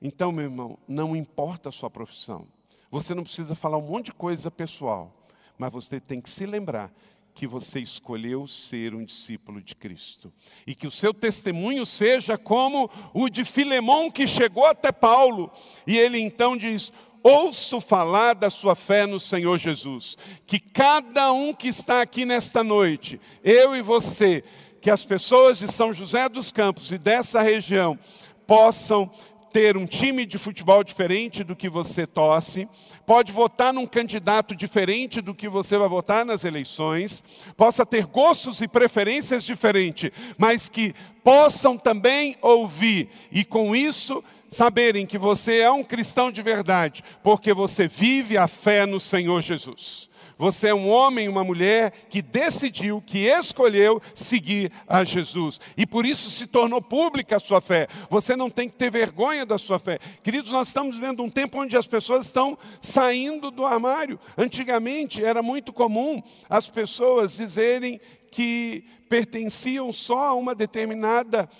Então, 0.00 0.30
meu 0.30 0.44
irmão, 0.44 0.78
não 0.86 1.16
importa 1.16 1.70
a 1.70 1.72
sua 1.72 1.90
profissão. 1.90 2.46
Você 2.92 3.12
não 3.12 3.24
precisa 3.24 3.56
falar 3.56 3.78
um 3.78 3.88
monte 3.88 4.06
de 4.06 4.12
coisa 4.12 4.52
pessoal, 4.52 5.12
mas 5.58 5.72
você 5.72 5.98
tem 5.98 6.20
que 6.20 6.30
se 6.30 6.46
lembrar 6.46 6.92
que 7.34 7.46
você 7.46 7.80
escolheu 7.80 8.46
ser 8.46 8.94
um 8.94 9.04
discípulo 9.04 9.60
de 9.60 9.74
Cristo. 9.74 10.32
E 10.66 10.74
que 10.74 10.86
o 10.86 10.90
seu 10.90 11.14
testemunho 11.14 11.86
seja 11.86 12.36
como 12.36 12.90
o 13.14 13.28
de 13.28 13.44
Filemão 13.44 14.10
que 14.10 14.26
chegou 14.26 14.66
até 14.66 14.92
Paulo. 14.92 15.50
E 15.86 15.96
ele 15.96 16.18
então 16.18 16.56
diz: 16.56 16.92
ouço 17.22 17.80
falar 17.80 18.34
da 18.34 18.50
sua 18.50 18.74
fé 18.74 19.06
no 19.06 19.20
Senhor 19.20 19.58
Jesus. 19.58 20.16
Que 20.46 20.58
cada 20.58 21.32
um 21.32 21.54
que 21.54 21.68
está 21.68 22.00
aqui 22.02 22.24
nesta 22.24 22.62
noite, 22.62 23.20
eu 23.42 23.76
e 23.76 23.82
você, 23.82 24.44
que 24.80 24.90
as 24.90 25.04
pessoas 25.04 25.58
de 25.58 25.68
São 25.68 25.92
José 25.92 26.28
dos 26.28 26.50
Campos 26.50 26.90
e 26.90 26.98
dessa 26.98 27.40
região 27.40 27.98
possam 28.46 29.08
ter 29.52 29.76
um 29.76 29.86
time 29.86 30.24
de 30.24 30.38
futebol 30.38 30.84
diferente 30.84 31.42
do 31.42 31.56
que 31.56 31.68
você 31.68 32.06
torce, 32.06 32.68
pode 33.06 33.32
votar 33.32 33.72
num 33.72 33.86
candidato 33.86 34.54
diferente 34.54 35.20
do 35.20 35.34
que 35.34 35.48
você 35.48 35.76
vai 35.76 35.88
votar 35.88 36.24
nas 36.24 36.44
eleições, 36.44 37.24
possa 37.56 37.84
ter 37.84 38.06
gostos 38.06 38.60
e 38.60 38.68
preferências 38.68 39.44
diferentes, 39.44 40.10
mas 40.38 40.68
que 40.68 40.94
possam 41.24 41.76
também 41.76 42.36
ouvir 42.40 43.08
e 43.30 43.44
com 43.44 43.74
isso 43.74 44.22
saberem 44.48 45.06
que 45.06 45.16
você 45.16 45.58
é 45.58 45.70
um 45.70 45.84
cristão 45.84 46.30
de 46.30 46.42
verdade, 46.42 47.04
porque 47.22 47.54
você 47.54 47.86
vive 47.86 48.36
a 48.36 48.48
fé 48.48 48.84
no 48.84 48.98
Senhor 48.98 49.40
Jesus. 49.40 50.09
Você 50.40 50.68
é 50.68 50.74
um 50.74 50.88
homem, 50.88 51.28
uma 51.28 51.44
mulher 51.44 51.92
que 52.08 52.22
decidiu, 52.22 53.02
que 53.04 53.26
escolheu 53.26 54.00
seguir 54.14 54.72
a 54.88 55.04
Jesus. 55.04 55.60
E 55.76 55.84
por 55.84 56.06
isso 56.06 56.30
se 56.30 56.46
tornou 56.46 56.80
pública 56.80 57.36
a 57.36 57.38
sua 57.38 57.60
fé. 57.60 57.86
Você 58.08 58.34
não 58.34 58.48
tem 58.48 58.66
que 58.66 58.74
ter 58.74 58.90
vergonha 58.90 59.44
da 59.44 59.58
sua 59.58 59.78
fé. 59.78 59.98
Queridos, 60.22 60.50
nós 60.50 60.68
estamos 60.68 60.96
vivendo 60.96 61.22
um 61.22 61.28
tempo 61.28 61.60
onde 61.60 61.76
as 61.76 61.86
pessoas 61.86 62.24
estão 62.24 62.56
saindo 62.80 63.50
do 63.50 63.66
armário. 63.66 64.18
Antigamente 64.34 65.22
era 65.22 65.42
muito 65.42 65.74
comum 65.74 66.22
as 66.48 66.70
pessoas 66.70 67.36
dizerem 67.36 68.00
que 68.30 68.82
pertenciam 69.10 69.92
só 69.92 70.28
a 70.28 70.34
uma 70.34 70.54
determinada 70.54 71.50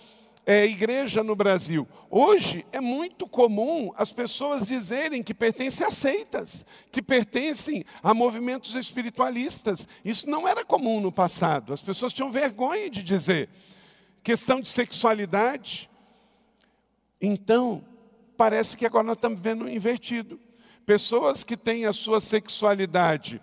é, 0.47 0.65
igreja 0.65 1.23
no 1.23 1.37
Brasil. 1.37 1.87
Hoje 2.11 2.67
é 2.73 2.81
muito 2.81 3.27
comum 3.27 3.93
as 3.97 4.13
pessoas 4.13 4.67
dizerem 4.67 5.23
que 5.23 5.35
pertencem 5.35 5.87
a 5.87 5.91
seitas, 5.91 6.65
que 6.91 7.03
pertencem 7.03 7.85
a 8.03 8.15
movimentos 8.15 8.75
espiritualistas. 8.75 9.87
Isso 10.05 10.29
não 10.29 10.49
era 10.49 10.65
comum 10.65 11.01
no 11.01 11.13
passado. 11.13 11.73
As 11.73 11.83
pessoas 11.83 12.13
tinham 12.13 12.31
vergonha 12.31 12.91
de 12.91 13.03
dizer. 13.03 13.49
Questão 14.23 14.61
de 14.61 14.69
sexualidade. 14.69 15.91
Então, 17.21 17.85
parece 18.37 18.77
que 18.77 18.87
agora 18.87 19.05
nós 19.05 19.17
estamos 19.17 19.41
vendo 19.41 19.69
invertido. 19.69 20.41
Pessoas 20.87 21.45
que 21.45 21.57
têm 21.57 21.85
a 21.85 21.93
sua 21.93 22.21
sexualidade 22.21 23.41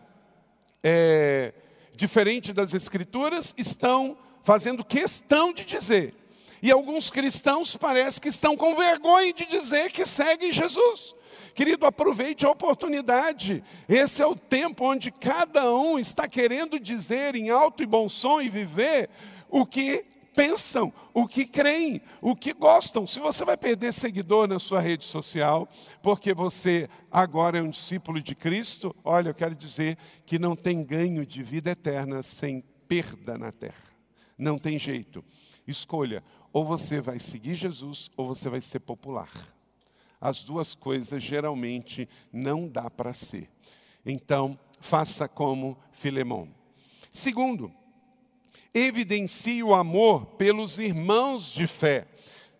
é, 0.83 1.53
diferente 1.95 2.51
das 2.51 2.73
escrituras 2.73 3.53
estão 3.55 4.17
fazendo 4.43 4.83
questão 4.83 5.53
de 5.53 5.63
dizer 5.63 6.13
e 6.61 6.71
alguns 6.71 7.09
cristãos 7.09 7.75
parece 7.75 8.19
que 8.19 8.29
estão 8.29 8.55
com 8.55 8.75
vergonha 8.75 9.33
de 9.33 9.45
dizer 9.45 9.91
que 9.91 10.05
seguem 10.05 10.51
Jesus. 10.51 11.15
Querido, 11.53 11.85
aproveite 11.85 12.45
a 12.45 12.51
oportunidade. 12.51 13.63
Esse 13.89 14.21
é 14.21 14.25
o 14.25 14.35
tempo 14.35 14.85
onde 14.85 15.11
cada 15.11 15.73
um 15.73 15.97
está 15.97 16.27
querendo 16.27 16.79
dizer 16.79 17.35
em 17.35 17.49
alto 17.49 17.81
e 17.81 17.85
bom 17.85 18.07
som 18.07 18.41
e 18.41 18.49
viver 18.49 19.09
o 19.49 19.65
que 19.65 20.05
pensam, 20.35 20.93
o 21.15 21.27
que 21.27 21.45
creem, 21.47 21.99
o 22.21 22.35
que 22.35 22.53
gostam. 22.53 23.07
Se 23.07 23.19
você 23.19 23.43
vai 23.43 23.57
perder 23.57 23.91
seguidor 23.91 24.47
na 24.47 24.59
sua 24.59 24.79
rede 24.79 25.03
social, 25.03 25.67
porque 26.03 26.31
você 26.31 26.87
agora 27.11 27.57
é 27.57 27.61
um 27.61 27.71
discípulo 27.71 28.21
de 28.21 28.35
Cristo, 28.35 28.95
olha, 29.03 29.29
eu 29.29 29.33
quero 29.33 29.55
dizer 29.55 29.97
que 30.27 30.37
não 30.37 30.55
tem 30.55 30.83
ganho 30.83 31.25
de 31.25 31.41
vida 31.41 31.71
eterna 31.71 32.21
sem 32.21 32.63
perda 32.87 33.35
na 33.35 33.51
terra. 33.51 33.73
Não 34.37 34.59
tem 34.59 34.77
jeito. 34.77 35.25
Escolha 35.67 36.23
ou 36.57 36.65
você 36.65 36.99
vai 36.99 37.19
seguir 37.19 37.53
Jesus 37.53 38.09
ou 38.17 38.25
você 38.25 38.49
vai 38.49 38.61
ser 38.61 38.79
popular. 38.79 39.29
As 40.19 40.43
duas 40.43 40.73
coisas 40.73 41.21
geralmente 41.21 42.09
não 42.33 42.67
dá 42.67 42.89
para 42.89 43.13
ser. 43.13 43.47
Então, 44.03 44.57
faça 44.79 45.27
como 45.27 45.77
Filemão. 45.91 46.49
Segundo, 47.11 47.71
evidencie 48.73 49.61
o 49.61 49.75
amor 49.75 50.25
pelos 50.35 50.79
irmãos 50.79 51.51
de 51.51 51.67
fé. 51.67 52.07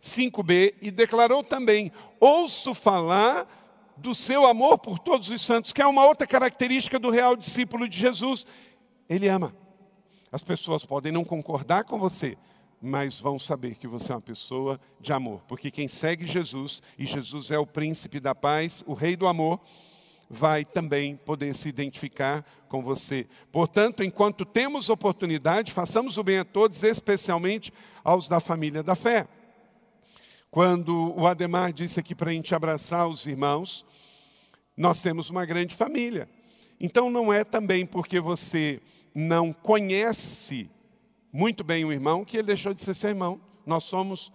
5b, 0.04 0.76
e 0.80 0.92
declarou 0.92 1.44
também: 1.44 1.92
ouço 2.20 2.76
falar 2.76 3.48
do 3.98 4.14
seu 4.14 4.46
amor 4.46 4.78
por 4.78 5.00
todos 5.00 5.32
os 5.32 5.42
santos, 5.42 5.74
que 5.74 5.82
é 5.82 5.88
uma 5.88 6.06
outra 6.06 6.28
característica 6.28 7.00
do 7.00 7.10
real 7.10 7.36
discípulo 7.36 7.90
de 7.90 7.98
Jesus. 7.98 8.46
Ele 9.10 9.28
ama. 9.28 9.56
As 10.32 10.44
pessoas 10.44 10.86
podem 10.86 11.12
não 11.12 11.26
concordar 11.26 11.84
com 11.84 11.98
você, 11.98 12.38
mas 12.82 13.20
vão 13.20 13.40
saber 13.40 13.76
que 13.76 13.88
você 13.88 14.12
é 14.12 14.16
uma 14.16 14.22
pessoa 14.22 14.80
de 15.00 15.12
amor, 15.12 15.42
porque 15.48 15.72
quem 15.72 15.88
segue 15.88 16.26
Jesus, 16.26 16.82
e 16.98 17.06
Jesus 17.06 17.52
é 17.52 17.58
o 17.58 17.66
príncipe 17.66 18.20
da 18.20 18.36
paz, 18.36 18.84
o 18.86 18.94
rei 18.94 19.16
do 19.16 19.28
amor, 19.28 19.60
vai 20.30 20.66
também 20.66 21.16
poder 21.16 21.56
se 21.56 21.70
identificar 21.70 22.46
com 22.68 22.84
você. 22.84 23.28
Portanto, 23.52 24.04
enquanto 24.04 24.46
temos 24.46 24.90
oportunidade, 24.90 25.72
façamos 25.72 26.18
o 26.18 26.24
bem 26.24 26.40
a 26.40 26.46
todos, 26.46 26.84
especialmente 26.84 27.72
aos 28.04 28.28
da 28.28 28.40
família 28.40 28.84
da 28.84 28.96
fé. 28.96 29.28
Quando 30.52 31.14
o 31.18 31.26
Ademar 31.26 31.72
disse 31.72 32.00
aqui 32.00 32.14
para 32.14 32.30
a 32.30 32.34
gente 32.34 32.54
abraçar 32.54 33.08
os 33.08 33.26
irmãos, 33.26 33.86
nós 34.76 35.02
temos 35.02 35.30
uma 35.30 35.46
grande 35.46 35.76
família. 35.76 36.30
Então 36.80 37.10
não 37.10 37.32
é 37.32 37.44
também 37.44 37.86
porque 37.86 38.20
você 38.20 38.82
não 39.14 39.52
conhece 39.52 40.70
muito 41.32 41.64
bem 41.64 41.86
o 41.86 41.92
irmão 41.92 42.24
que 42.26 42.38
ele 42.38 42.48
deixou 42.48 42.74
de 42.74 42.82
ser 42.82 42.94
seu 42.94 43.10
irmão. 43.10 43.40
Nós 43.66 43.84
somos 43.84 44.32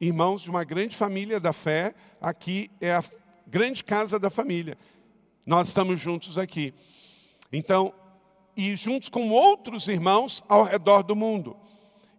irmãos 0.00 0.42
de 0.42 0.50
uma 0.50 0.64
grande 0.64 0.96
família 0.96 1.40
da 1.40 1.52
fé, 1.52 1.94
aqui 2.20 2.70
é 2.80 2.92
a 2.92 3.04
grande 3.46 3.82
casa 3.82 4.18
da 4.18 4.30
família. 4.30 4.76
Nós 5.44 5.68
estamos 5.68 5.98
juntos 5.98 6.36
aqui. 6.36 6.74
Então, 7.52 7.92
e 8.56 8.74
juntos 8.76 9.08
com 9.08 9.30
outros 9.30 9.88
irmãos 9.88 10.42
ao 10.48 10.64
redor 10.64 11.02
do 11.02 11.16
mundo. 11.16 11.56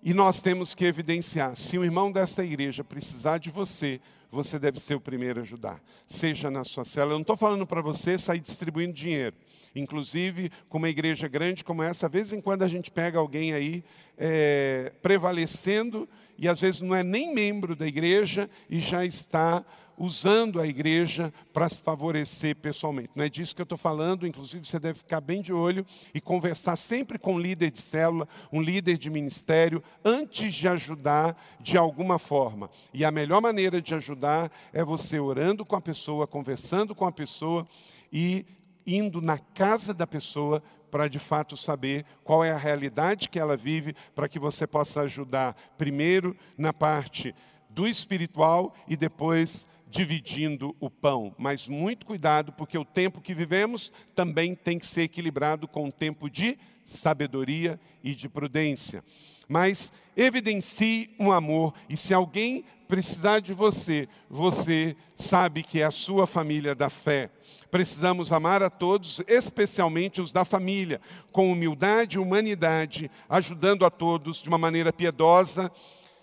E 0.01 0.13
nós 0.13 0.41
temos 0.41 0.73
que 0.73 0.85
evidenciar: 0.85 1.55
se 1.55 1.77
o 1.77 1.83
irmão 1.83 2.11
desta 2.11 2.43
igreja 2.43 2.83
precisar 2.83 3.37
de 3.37 3.49
você, 3.49 3.99
você 4.31 4.59
deve 4.59 4.79
ser 4.79 4.95
o 4.95 5.01
primeiro 5.01 5.39
a 5.39 5.43
ajudar. 5.43 5.81
Seja 6.07 6.49
na 6.49 6.63
sua 6.63 6.85
cela. 6.85 7.11
Eu 7.11 7.15
não 7.15 7.21
estou 7.21 7.35
falando 7.35 7.65
para 7.65 7.81
você 7.81 8.17
sair 8.17 8.39
distribuindo 8.39 8.93
dinheiro. 8.93 9.35
Inclusive, 9.75 10.51
com 10.67 10.77
uma 10.77 10.89
igreja 10.89 11.27
grande 11.27 11.63
como 11.63 11.83
essa, 11.83 12.07
de 12.07 12.13
vez 12.13 12.33
em 12.33 12.41
quando 12.41 12.63
a 12.63 12.67
gente 12.67 12.89
pega 12.89 13.19
alguém 13.19 13.53
aí 13.53 13.83
é, 14.17 14.91
prevalecendo, 15.01 16.07
e 16.37 16.47
às 16.47 16.59
vezes 16.59 16.81
não 16.81 16.95
é 16.95 17.03
nem 17.03 17.33
membro 17.33 17.75
da 17.75 17.87
igreja 17.87 18.49
e 18.69 18.79
já 18.79 19.05
está 19.05 19.63
usando 19.99 20.61
a 20.61 20.65
igreja 20.65 21.33
para 21.51 21.67
se 21.67 21.77
favorecer 21.77 22.55
pessoalmente. 22.55 23.11
Não 23.13 23.25
é 23.25 23.29
disso 23.29 23.53
que 23.53 23.61
eu 23.61 23.63
estou 23.63 23.77
falando, 23.77 24.25
inclusive 24.25 24.65
você 24.65 24.79
deve 24.79 24.99
ficar 24.99 25.19
bem 25.19 25.41
de 25.41 25.51
olho 25.51 25.85
e 26.13 26.21
conversar 26.21 26.77
sempre 26.77 27.19
com 27.19 27.33
um 27.33 27.39
líder 27.39 27.69
de 27.69 27.81
célula, 27.81 28.25
um 28.51 28.61
líder 28.61 28.97
de 28.97 29.09
ministério, 29.09 29.83
antes 30.03 30.55
de 30.55 30.69
ajudar 30.69 31.37
de 31.59 31.77
alguma 31.77 32.17
forma. 32.17 32.69
E 32.93 33.03
a 33.03 33.11
melhor 33.11 33.41
maneira 33.41 33.81
de 33.81 33.93
ajudar 33.93 34.49
é 34.71 34.83
você 34.85 35.19
orando 35.19 35.65
com 35.65 35.75
a 35.75 35.81
pessoa, 35.81 36.25
conversando 36.25 36.95
com 36.95 37.05
a 37.05 37.11
pessoa 37.11 37.67
e 38.11 38.45
indo 38.87 39.21
na 39.21 39.37
casa 39.37 39.93
da 39.93 40.07
pessoa 40.07 40.63
para 40.89 41.07
de 41.07 41.19
fato 41.19 41.55
saber 41.57 42.05
qual 42.23 42.43
é 42.43 42.51
a 42.51 42.57
realidade 42.57 43.29
que 43.29 43.37
ela 43.37 43.55
vive, 43.57 43.95
para 44.15 44.29
que 44.29 44.39
você 44.39 44.65
possa 44.65 45.01
ajudar 45.01 45.55
primeiro 45.77 46.35
na 46.57 46.73
parte 46.73 47.35
do 47.69 47.87
espiritual 47.87 48.73
e 48.87 48.97
depois 48.97 49.67
dividindo 49.89 50.75
o 50.79 50.89
pão. 50.89 51.33
Mas 51.37 51.67
muito 51.67 52.05
cuidado, 52.05 52.53
porque 52.53 52.77
o 52.77 52.85
tempo 52.85 53.21
que 53.21 53.33
vivemos 53.33 53.91
também 54.15 54.55
tem 54.55 54.77
que 54.77 54.85
ser 54.85 55.03
equilibrado 55.03 55.67
com 55.67 55.87
o 55.87 55.91
tempo 55.91 56.29
de 56.29 56.57
sabedoria 56.85 57.79
e 58.03 58.13
de 58.13 58.29
prudência. 58.29 59.03
Mas 59.47 59.91
evidencie 60.15 61.09
um 61.19 61.31
amor, 61.31 61.73
e 61.89 61.97
se 61.97 62.13
alguém 62.13 62.63
precisar 62.87 63.39
de 63.39 63.53
você, 63.53 64.07
você 64.29 64.95
sabe 65.15 65.63
que 65.63 65.81
é 65.81 65.85
a 65.85 65.91
sua 65.91 66.25
família 66.25 66.73
da 66.73 66.89
fé. 66.89 67.29
Precisamos 67.69 68.31
amar 68.31 68.63
a 68.63 68.69
todos, 68.69 69.21
especialmente 69.27 70.19
os 70.19 70.31
da 70.31 70.43
família, 70.43 70.99
com 71.31 71.51
humildade 71.51 72.17
e 72.17 72.19
humanidade, 72.19 73.09
ajudando 73.29 73.85
a 73.85 73.91
todos 73.91 74.41
de 74.41 74.49
uma 74.49 74.57
maneira 74.57 74.91
piedosa, 74.91 75.71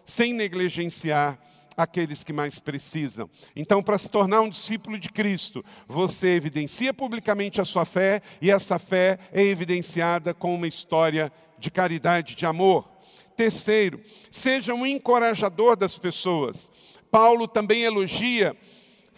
sem 0.05 0.33
negligenciar 0.33 1.39
aqueles 1.77 2.25
que 2.25 2.33
mais 2.33 2.59
precisam. 2.59 3.29
Então, 3.55 3.83
para 3.83 3.99
se 3.99 4.11
tornar 4.11 4.41
um 4.41 4.49
discípulo 4.49 4.99
de 4.99 5.09
Cristo, 5.09 5.65
você 5.87 6.29
evidencia 6.29 6.95
publicamente 6.95 7.61
a 7.61 7.65
sua 7.65 7.85
fé 7.85 8.23
e 8.41 8.51
essa 8.51 8.79
fé 8.79 9.19
é 9.33 9.43
evidenciada 9.43 10.33
com 10.33 10.55
uma 10.55 10.67
história 10.67 11.31
de 11.59 11.71
caridade, 11.71 12.35
de 12.35 12.47
amor. 12.47 12.89
Terceiro, 13.37 14.01
seja 14.31 14.73
um 14.73 14.87
encorajador 14.87 15.77
das 15.77 15.99
pessoas. 15.99 16.71
Paulo 17.11 17.47
também 17.47 17.83
elogia 17.83 18.57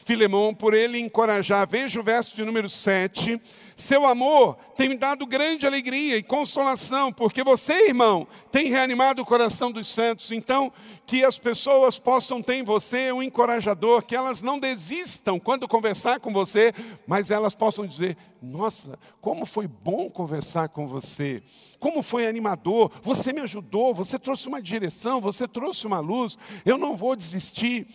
Filemão 0.04 0.54
por 0.54 0.74
ele 0.74 0.98
encorajar. 0.98 1.68
Veja 1.68 2.00
o 2.00 2.02
verso 2.02 2.34
de 2.34 2.44
número 2.44 2.70
7. 2.70 3.40
Seu 3.76 4.06
amor 4.06 4.56
tem 4.76 4.88
me 4.88 4.96
dado 4.96 5.26
grande 5.26 5.66
alegria 5.66 6.16
e 6.16 6.22
consolação, 6.22 7.12
porque 7.12 7.44
você, 7.44 7.88
irmão, 7.88 8.26
tem 8.50 8.70
reanimado 8.70 9.20
o 9.20 9.26
coração 9.26 9.70
dos 9.70 9.88
santos. 9.88 10.30
Então, 10.30 10.72
que 11.06 11.24
as 11.24 11.38
pessoas 11.38 11.98
possam 11.98 12.42
ter 12.42 12.54
em 12.54 12.62
você 12.62 13.12
um 13.12 13.22
encorajador, 13.22 14.02
que 14.02 14.16
elas 14.16 14.40
não 14.40 14.58
desistam 14.58 15.38
quando 15.38 15.68
conversar 15.68 16.20
com 16.20 16.32
você, 16.32 16.72
mas 17.06 17.30
elas 17.30 17.54
possam 17.54 17.86
dizer: 17.86 18.16
Nossa, 18.40 18.98
como 19.20 19.44
foi 19.44 19.66
bom 19.66 20.08
conversar 20.08 20.68
com 20.68 20.86
você, 20.86 21.42
como 21.78 22.02
foi 22.02 22.26
animador, 22.26 22.90
você 23.02 23.32
me 23.32 23.40
ajudou, 23.40 23.92
você 23.92 24.18
trouxe 24.18 24.46
uma 24.48 24.62
direção, 24.62 25.20
você 25.20 25.46
trouxe 25.46 25.86
uma 25.86 25.98
luz, 26.00 26.38
eu 26.64 26.78
não 26.78 26.96
vou 26.96 27.16
desistir. 27.16 27.86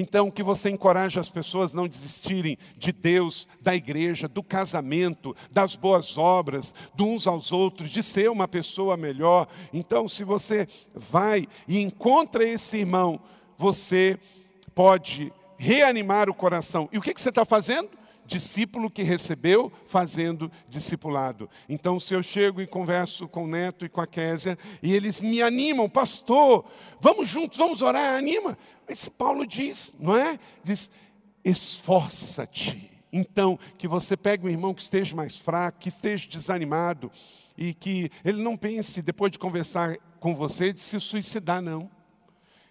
Então, 0.00 0.30
que 0.30 0.42
você 0.42 0.70
encoraje 0.70 1.20
as 1.20 1.28
pessoas 1.28 1.74
a 1.74 1.76
não 1.76 1.86
desistirem 1.86 2.56
de 2.74 2.90
Deus, 2.90 3.46
da 3.60 3.76
igreja, 3.76 4.26
do 4.26 4.42
casamento, 4.42 5.36
das 5.50 5.76
boas 5.76 6.16
obras, 6.16 6.74
de 6.94 7.02
uns 7.02 7.26
aos 7.26 7.52
outros, 7.52 7.90
de 7.90 8.02
ser 8.02 8.30
uma 8.30 8.48
pessoa 8.48 8.96
melhor. 8.96 9.46
Então, 9.74 10.08
se 10.08 10.24
você 10.24 10.66
vai 10.94 11.46
e 11.68 11.78
encontra 11.80 12.42
esse 12.42 12.78
irmão, 12.78 13.20
você 13.58 14.18
pode 14.74 15.30
reanimar 15.58 16.30
o 16.30 16.34
coração. 16.34 16.88
E 16.90 16.96
o 16.96 17.02
que, 17.02 17.12
que 17.12 17.20
você 17.20 17.28
está 17.28 17.44
fazendo? 17.44 17.90
Discípulo 18.30 18.88
que 18.88 19.02
recebeu 19.02 19.72
fazendo 19.86 20.50
discipulado. 20.68 21.50
Então, 21.68 21.98
se 21.98 22.14
eu 22.14 22.22
chego 22.22 22.62
e 22.62 22.66
converso 22.66 23.26
com 23.26 23.44
o 23.44 23.48
Neto 23.48 23.84
e 23.84 23.88
com 23.88 24.00
a 24.00 24.06
Késia, 24.06 24.56
e 24.80 24.94
eles 24.94 25.20
me 25.20 25.42
animam, 25.42 25.88
pastor, 25.88 26.64
vamos 27.00 27.28
juntos, 27.28 27.58
vamos 27.58 27.82
orar, 27.82 28.16
anima. 28.16 28.56
Mas 28.88 29.08
Paulo 29.08 29.44
diz, 29.44 29.94
não 29.98 30.16
é? 30.16 30.38
Diz, 30.62 30.88
esforça-te. 31.44 32.88
Então, 33.12 33.58
que 33.76 33.88
você 33.88 34.16
pegue 34.16 34.46
um 34.46 34.50
irmão 34.50 34.72
que 34.72 34.82
esteja 34.82 35.16
mais 35.16 35.36
fraco, 35.36 35.80
que 35.80 35.88
esteja 35.88 36.28
desanimado, 36.28 37.10
e 37.58 37.74
que 37.74 38.10
ele 38.24 38.40
não 38.40 38.56
pense, 38.56 39.02
depois 39.02 39.32
de 39.32 39.38
conversar 39.38 39.96
com 40.20 40.34
você, 40.36 40.72
de 40.72 40.80
se 40.80 41.00
suicidar, 41.00 41.60
não. 41.60 41.90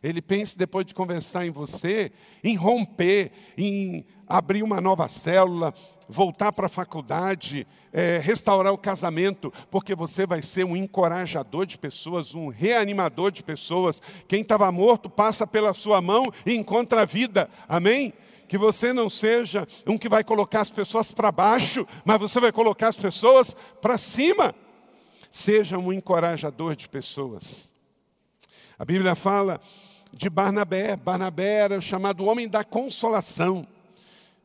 Ele 0.02 0.22
pense, 0.22 0.58
depois 0.58 0.86
de 0.86 0.94
conversar 0.94 1.46
em 1.46 1.52
você, 1.52 2.12
em 2.42 2.56
romper, 2.56 3.32
em 3.58 4.06
abrir 4.28 4.64
uma 4.64 4.80
nova 4.80 5.10
célula, 5.10 5.74
voltar 6.08 6.54
para 6.54 6.68
a 6.68 6.70
faculdade, 6.70 7.68
é, 7.92 8.18
restaurar 8.18 8.72
o 8.72 8.78
casamento, 8.78 9.52
porque 9.70 9.94
você 9.94 10.26
vai 10.26 10.42
ser 10.42 10.64
um 10.64 10.76
encorajador 10.76 11.66
de 11.66 11.78
pessoas, 11.78 12.34
um 12.34 12.48
reanimador 12.48 13.30
de 13.30 13.44
pessoas. 13.44 14.02
Quem 14.28 14.42
estava 14.42 14.72
morto 14.72 15.10
passa 15.10 15.46
pela 15.46 15.74
sua 15.74 16.02
mão 16.02 16.24
e 16.46 16.56
encontra 16.56 17.02
a 17.02 17.06
vida. 17.06 17.50
Amém? 17.68 18.14
Que 18.48 18.58
você 18.58 18.94
não 18.94 19.10
seja 19.10 19.68
um 19.86 19.98
que 19.98 20.08
vai 20.08 20.24
colocar 20.24 20.62
as 20.62 20.72
pessoas 20.72 21.12
para 21.12 21.32
baixo, 21.32 21.86
mas 22.06 22.20
você 22.20 22.40
vai 22.40 22.52
colocar 22.52 22.88
as 22.88 22.98
pessoas 22.98 23.56
para 23.82 23.98
cima. 23.98 24.56
Seja 25.30 25.78
um 25.78 25.92
encorajador 25.92 26.76
de 26.76 26.88
pessoas. 26.88 27.70
A 28.80 28.86
Bíblia 28.86 29.14
fala 29.14 29.60
de 30.12 30.30
Barnabé. 30.30 30.96
Barnabé 30.96 31.56
era 31.56 31.82
chamado 31.82 32.26
homem 32.26 32.48
da 32.48 32.64
consolação. 32.64 33.68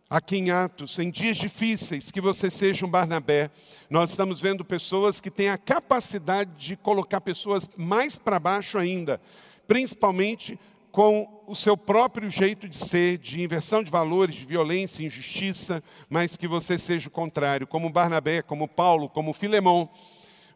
Aqui 0.08 0.36
em 0.36 0.50
Atos, 0.50 0.98
em 0.98 1.10
dias 1.10 1.36
difíceis, 1.36 2.10
que 2.10 2.20
você 2.20 2.50
seja 2.50 2.84
um 2.86 2.90
Barnabé. 2.90 3.50
Nós 3.88 4.10
estamos 4.10 4.40
vendo 4.40 4.64
pessoas 4.64 5.20
que 5.20 5.30
têm 5.30 5.48
a 5.48 5.58
capacidade 5.58 6.50
de 6.56 6.76
colocar 6.76 7.20
pessoas 7.20 7.68
mais 7.76 8.16
para 8.16 8.38
baixo 8.38 8.78
ainda, 8.78 9.20
principalmente 9.66 10.58
com 10.92 11.42
o 11.46 11.56
seu 11.56 11.76
próprio 11.76 12.30
jeito 12.30 12.68
de 12.68 12.76
ser, 12.76 13.18
de 13.18 13.42
inversão 13.42 13.82
de 13.82 13.90
valores, 13.90 14.36
de 14.36 14.44
violência, 14.44 15.04
injustiça, 15.04 15.82
mas 16.08 16.36
que 16.36 16.46
você 16.46 16.78
seja 16.78 17.08
o 17.08 17.10
contrário, 17.10 17.66
como 17.66 17.90
Barnabé, 17.90 18.42
como 18.42 18.68
Paulo, 18.68 19.08
como 19.08 19.32
Filemão 19.32 19.90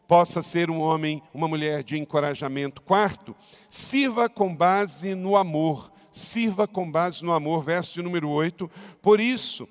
possa 0.09 0.41
ser 0.41 0.71
um 0.71 0.81
homem, 0.81 1.21
uma 1.31 1.47
mulher 1.47 1.83
de 1.83 1.95
encorajamento. 1.95 2.81
Quarto, 2.81 3.35
sirva 3.69 4.27
com 4.27 4.55
base 4.55 5.13
no 5.13 5.37
amor. 5.37 5.91
Sirva 6.11 6.67
com 6.67 6.91
base 6.91 7.23
no 7.23 7.31
amor, 7.31 7.63
verso 7.63 7.93
de 7.93 8.01
número 8.01 8.27
8. 8.27 8.67
Por 9.03 9.19
isso, 9.19 9.69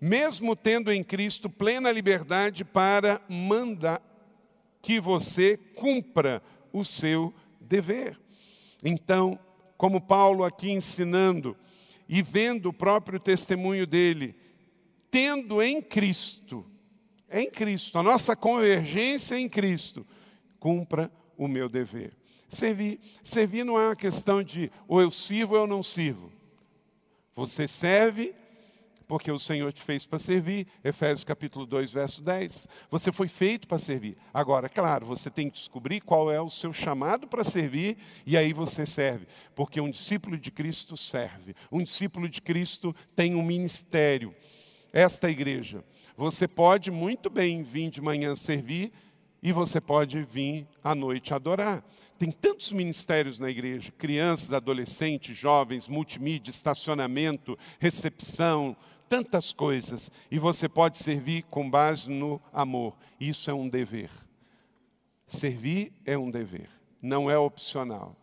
mesmo 0.00 0.56
tendo 0.56 0.90
em 0.90 1.04
Cristo 1.04 1.50
plena 1.50 1.92
liberdade 1.92 2.64
para 2.64 3.20
mandar 3.28 4.00
que 4.80 4.98
você 4.98 5.58
cumpra 5.76 6.42
o 6.72 6.82
seu 6.82 7.34
dever. 7.60 8.18
Então, 8.82 9.38
como 9.76 10.00
Paulo 10.00 10.44
aqui 10.44 10.70
ensinando 10.70 11.54
e 12.08 12.22
vendo 12.22 12.70
o 12.70 12.72
próprio 12.72 13.20
testemunho 13.20 13.86
dele, 13.86 14.34
tendo 15.10 15.60
em 15.60 15.82
Cristo, 15.82 16.64
em 17.30 17.50
Cristo, 17.50 17.98
a 17.98 18.02
nossa 18.02 18.34
convergência 18.34 19.38
em 19.38 19.48
Cristo, 19.48 20.06
cumpra 20.58 21.10
o 21.36 21.46
meu 21.46 21.68
dever. 21.68 22.16
Servir, 22.48 23.00
servir 23.22 23.64
não 23.64 23.78
é 23.78 23.86
uma 23.86 23.96
questão 23.96 24.42
de 24.42 24.70
ou 24.86 25.00
eu 25.00 25.10
sirvo 25.10 25.54
ou 25.54 25.60
eu 25.60 25.66
não 25.66 25.82
sirvo. 25.82 26.32
Você 27.34 27.68
serve 27.68 28.34
porque 29.08 29.32
o 29.32 29.38
Senhor 29.38 29.72
te 29.72 29.82
fez 29.82 30.04
para 30.04 30.18
servir. 30.18 30.66
Efésios 30.84 31.24
capítulo 31.24 31.64
2, 31.64 31.90
verso 31.90 32.22
10. 32.22 32.68
Você 32.90 33.10
foi 33.10 33.26
feito 33.26 33.66
para 33.66 33.78
servir. 33.78 34.18
Agora, 34.32 34.68
claro, 34.68 35.06
você 35.06 35.30
tem 35.30 35.48
que 35.48 35.56
descobrir 35.56 36.02
qual 36.02 36.30
é 36.30 36.40
o 36.40 36.50
seu 36.50 36.72
chamado 36.72 37.26
para 37.26 37.42
servir 37.42 37.96
e 38.26 38.36
aí 38.36 38.52
você 38.52 38.84
serve. 38.84 39.26
Porque 39.54 39.80
um 39.80 39.90
discípulo 39.90 40.36
de 40.36 40.50
Cristo 40.50 40.96
serve. 40.96 41.56
Um 41.72 41.82
discípulo 41.82 42.28
de 42.28 42.42
Cristo 42.42 42.94
tem 43.16 43.34
um 43.34 43.42
ministério. 43.42 44.34
Esta 44.92 45.30
igreja, 45.30 45.82
você 46.18 46.48
pode 46.48 46.90
muito 46.90 47.30
bem 47.30 47.62
vir 47.62 47.90
de 47.90 48.00
manhã 48.00 48.34
servir 48.34 48.92
e 49.40 49.52
você 49.52 49.80
pode 49.80 50.20
vir 50.24 50.66
à 50.82 50.92
noite 50.92 51.32
adorar. 51.32 51.84
Tem 52.18 52.32
tantos 52.32 52.72
ministérios 52.72 53.38
na 53.38 53.48
igreja: 53.48 53.92
crianças, 53.96 54.52
adolescentes, 54.52 55.36
jovens, 55.36 55.86
multimídia, 55.86 56.50
estacionamento, 56.50 57.56
recepção, 57.78 58.76
tantas 59.08 59.52
coisas. 59.52 60.10
E 60.28 60.40
você 60.40 60.68
pode 60.68 60.98
servir 60.98 61.44
com 61.44 61.70
base 61.70 62.10
no 62.10 62.42
amor. 62.52 62.96
Isso 63.20 63.48
é 63.48 63.54
um 63.54 63.68
dever. 63.68 64.10
Servir 65.24 65.92
é 66.04 66.18
um 66.18 66.32
dever, 66.32 66.68
não 67.00 67.30
é 67.30 67.38
opcional. 67.38 68.16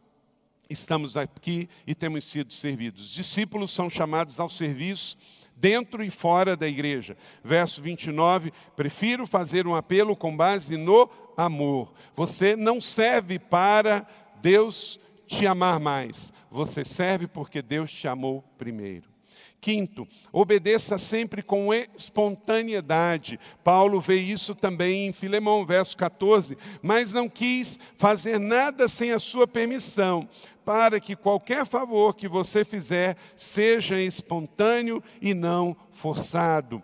Estamos 0.69 1.15
aqui 1.15 1.69
e 1.87 1.95
temos 1.95 2.25
sido 2.25 2.53
servidos. 2.53 3.09
Discípulos 3.09 3.71
são 3.71 3.89
chamados 3.89 4.37
ao 4.37 4.49
serviço 4.49 5.15
dentro 5.55 6.03
e 6.03 6.09
fora 6.09 6.55
da 6.55 6.67
igreja. 6.67 7.17
Verso 7.43 7.81
29, 7.81 8.51
prefiro 8.75 9.25
fazer 9.25 9.65
um 9.65 9.75
apelo 9.75 10.15
com 10.15 10.35
base 10.35 10.77
no 10.77 11.09
amor. 11.37 11.93
Você 12.15 12.55
não 12.55 12.81
serve 12.81 13.39
para 13.39 14.05
Deus 14.41 14.99
te 15.27 15.47
amar 15.47 15.79
mais, 15.79 16.31
você 16.51 16.85
serve 16.85 17.27
porque 17.27 17.61
Deus 17.61 17.91
te 17.91 18.07
amou 18.07 18.43
primeiro. 18.57 19.14
Quinto, 19.59 20.07
obedeça 20.31 20.97
sempre 20.97 21.41
com 21.41 21.73
espontaneidade. 21.73 23.39
Paulo 23.63 23.99
vê 23.99 24.17
isso 24.17 24.53
também 24.53 25.07
em 25.07 25.13
Filemão, 25.13 25.65
verso 25.65 25.97
14. 25.97 26.57
Mas 26.81 27.11
não 27.11 27.27
quis 27.27 27.79
fazer 27.95 28.39
nada 28.39 28.87
sem 28.87 29.11
a 29.11 29.19
sua 29.19 29.47
permissão, 29.47 30.27
para 30.63 30.99
que 30.99 31.15
qualquer 31.15 31.65
favor 31.65 32.15
que 32.15 32.27
você 32.27 32.63
fizer 32.63 33.17
seja 33.35 33.99
espontâneo 33.99 35.03
e 35.21 35.33
não 35.33 35.75
forçado. 35.91 36.81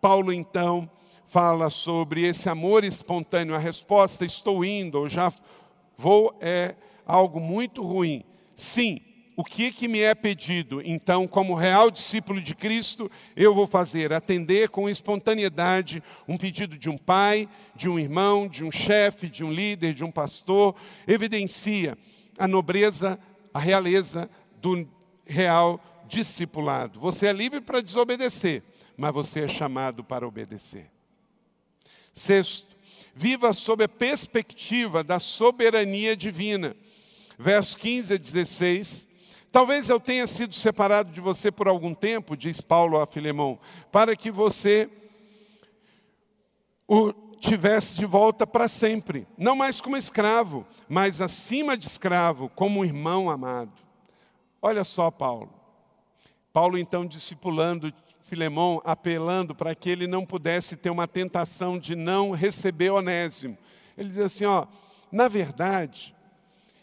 Paulo 0.00 0.32
então 0.32 0.90
fala 1.26 1.70
sobre 1.70 2.26
esse 2.26 2.48
amor 2.48 2.82
espontâneo. 2.82 3.54
A 3.54 3.58
resposta, 3.58 4.24
estou 4.24 4.64
indo, 4.64 4.98
ou 4.98 5.08
já 5.08 5.32
vou, 5.96 6.36
é 6.40 6.74
algo 7.06 7.38
muito 7.38 7.82
ruim. 7.82 8.24
Sim, 8.56 9.00
o 9.40 9.42
que, 9.42 9.72
que 9.72 9.88
me 9.88 10.00
é 10.00 10.14
pedido? 10.14 10.82
Então, 10.84 11.26
como 11.26 11.54
real 11.54 11.90
discípulo 11.90 12.42
de 12.42 12.54
Cristo, 12.54 13.10
eu 13.34 13.54
vou 13.54 13.66
fazer, 13.66 14.12
atender 14.12 14.68
com 14.68 14.86
espontaneidade 14.86 16.02
um 16.28 16.36
pedido 16.36 16.76
de 16.76 16.90
um 16.90 16.98
pai, 16.98 17.48
de 17.74 17.88
um 17.88 17.98
irmão, 17.98 18.46
de 18.46 18.62
um 18.62 18.70
chefe, 18.70 19.30
de 19.30 19.42
um 19.42 19.50
líder, 19.50 19.94
de 19.94 20.04
um 20.04 20.10
pastor, 20.10 20.76
evidencia 21.08 21.96
a 22.38 22.46
nobreza, 22.46 23.18
a 23.54 23.58
realeza 23.58 24.28
do 24.60 24.86
real 25.24 25.80
discipulado. 26.06 27.00
Você 27.00 27.26
é 27.26 27.32
livre 27.32 27.62
para 27.62 27.80
desobedecer, 27.80 28.62
mas 28.94 29.14
você 29.14 29.44
é 29.44 29.48
chamado 29.48 30.04
para 30.04 30.28
obedecer. 30.28 30.90
Sexto, 32.12 32.76
viva 33.14 33.54
sob 33.54 33.84
a 33.84 33.88
perspectiva 33.88 35.02
da 35.02 35.18
soberania 35.18 36.14
divina. 36.14 36.76
Verso 37.38 37.78
15 37.78 38.12
a 38.12 38.16
16 38.18 39.08
Talvez 39.52 39.88
eu 39.88 39.98
tenha 39.98 40.26
sido 40.26 40.54
separado 40.54 41.10
de 41.10 41.20
você 41.20 41.50
por 41.50 41.66
algum 41.66 41.92
tempo, 41.92 42.36
diz 42.36 42.60
Paulo 42.60 43.00
a 43.00 43.06
Filemão, 43.06 43.58
para 43.90 44.14
que 44.14 44.30
você 44.30 44.88
o 46.86 47.12
tivesse 47.40 47.96
de 47.96 48.04
volta 48.04 48.46
para 48.46 48.68
sempre, 48.68 49.26
não 49.36 49.56
mais 49.56 49.80
como 49.80 49.96
escravo, 49.96 50.66
mas 50.88 51.20
acima 51.20 51.76
de 51.76 51.86
escravo, 51.86 52.50
como 52.50 52.80
um 52.80 52.84
irmão 52.84 53.30
amado. 53.30 53.72
Olha 54.60 54.84
só, 54.84 55.10
Paulo. 55.10 55.50
Paulo 56.52 56.76
então 56.76 57.06
discipulando 57.06 57.92
Filemão, 58.20 58.80
apelando 58.84 59.54
para 59.54 59.74
que 59.74 59.88
ele 59.90 60.06
não 60.06 60.24
pudesse 60.24 60.76
ter 60.76 60.90
uma 60.90 61.08
tentação 61.08 61.78
de 61.78 61.96
não 61.96 62.30
receber 62.30 62.90
Onésimo. 62.90 63.58
Ele 63.96 64.10
diz 64.10 64.18
assim, 64.18 64.44
ó, 64.44 64.66
na 65.10 65.26
verdade, 65.26 66.14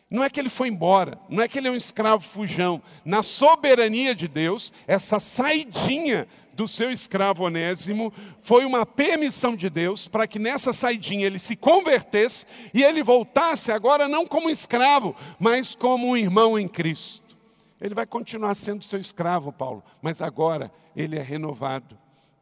não 0.09 0.23
é 0.23 0.29
que 0.29 0.39
ele 0.39 0.49
foi 0.49 0.69
embora, 0.69 1.19
não 1.29 1.43
é 1.43 1.47
que 1.47 1.57
ele 1.57 1.67
é 1.67 1.71
um 1.71 1.75
escravo 1.75 2.23
fujão. 2.23 2.81
Na 3.03 3.21
soberania 3.21 4.15
de 4.15 4.27
Deus, 4.27 4.71
essa 4.87 5.19
saidinha 5.19 6.27
do 6.53 6.67
seu 6.67 6.91
escravo 6.91 7.43
Onésimo 7.43 8.11
foi 8.41 8.65
uma 8.65 8.85
permissão 8.85 9.55
de 9.55 9.69
Deus 9.69 10.07
para 10.07 10.25
que 10.25 10.39
nessa 10.39 10.73
saidinha 10.73 11.27
ele 11.27 11.37
se 11.37 11.55
convertesse 11.55 12.45
e 12.73 12.83
ele 12.83 13.03
voltasse 13.03 13.71
agora 13.71 14.07
não 14.07 14.25
como 14.25 14.49
escravo, 14.49 15.15
mas 15.39 15.75
como 15.75 16.07
um 16.07 16.17
irmão 16.17 16.57
em 16.57 16.67
Cristo. 16.67 17.37
Ele 17.79 17.93
vai 17.93 18.07
continuar 18.07 18.55
sendo 18.55 18.83
seu 18.83 18.99
escravo, 18.99 19.51
Paulo, 19.51 19.83
mas 20.01 20.19
agora 20.21 20.71
ele 20.95 21.15
é 21.15 21.21
renovado, 21.21 21.97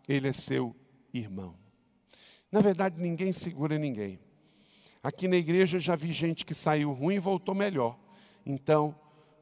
ele 0.08 0.30
é 0.30 0.34
seu 0.34 0.74
irmão. 1.14 1.56
Na 2.50 2.62
verdade, 2.62 2.96
ninguém 2.98 3.34
segura 3.34 3.78
ninguém. 3.78 4.18
Aqui 5.06 5.28
na 5.28 5.36
igreja 5.36 5.78
já 5.78 5.96
vi 5.96 6.12
gente 6.12 6.44
que 6.44 6.56
saiu 6.56 6.92
ruim 6.92 7.18
e 7.18 7.20
voltou 7.20 7.54
melhor. 7.54 7.96
Então, 8.44 8.96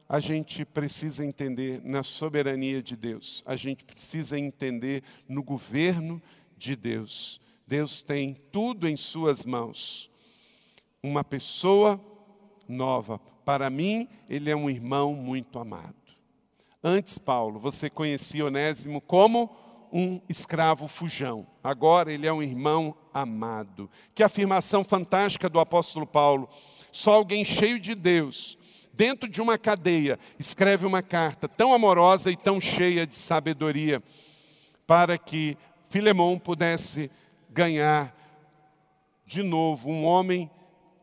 a 0.06 0.20
gente 0.20 0.62
precisa 0.62 1.24
entender 1.24 1.80
na 1.82 2.02
soberania 2.02 2.82
de 2.82 2.94
Deus, 2.94 3.42
a 3.46 3.56
gente 3.56 3.82
precisa 3.82 4.38
entender 4.38 5.02
no 5.26 5.42
governo 5.42 6.20
de 6.54 6.76
Deus. 6.76 7.40
Deus 7.66 8.02
tem 8.02 8.34
tudo 8.52 8.86
em 8.86 8.94
Suas 8.94 9.46
mãos. 9.46 10.10
Uma 11.02 11.24
pessoa 11.24 11.98
nova. 12.68 13.18
Para 13.42 13.70
mim, 13.70 14.06
ele 14.28 14.50
é 14.50 14.54
um 14.54 14.68
irmão 14.68 15.14
muito 15.14 15.58
amado. 15.58 15.94
Antes, 16.82 17.16
Paulo, 17.16 17.58
você 17.58 17.88
conhecia 17.88 18.44
Onésimo 18.44 19.00
como 19.00 19.56
um 19.90 20.20
escravo 20.28 20.86
fujão. 20.88 21.46
Agora 21.62 22.12
ele 22.12 22.26
é 22.26 22.32
um 22.34 22.42
irmão 22.42 22.94
amado. 23.14 23.88
Que 24.14 24.22
afirmação 24.22 24.82
fantástica 24.82 25.48
do 25.48 25.60
apóstolo 25.60 26.06
Paulo. 26.06 26.48
Só 26.90 27.14
alguém 27.14 27.44
cheio 27.44 27.78
de 27.78 27.94
Deus, 27.94 28.58
dentro 28.92 29.28
de 29.28 29.40
uma 29.40 29.56
cadeia, 29.56 30.18
escreve 30.38 30.84
uma 30.84 31.02
carta 31.02 31.48
tão 31.48 31.72
amorosa 31.72 32.30
e 32.30 32.36
tão 32.36 32.60
cheia 32.60 33.06
de 33.06 33.16
sabedoria, 33.16 34.02
para 34.86 35.16
que 35.16 35.56
Filemão 35.88 36.38
pudesse 36.38 37.10
ganhar 37.48 38.14
de 39.26 39.42
novo 39.42 39.88
um 39.88 40.04
homem 40.04 40.50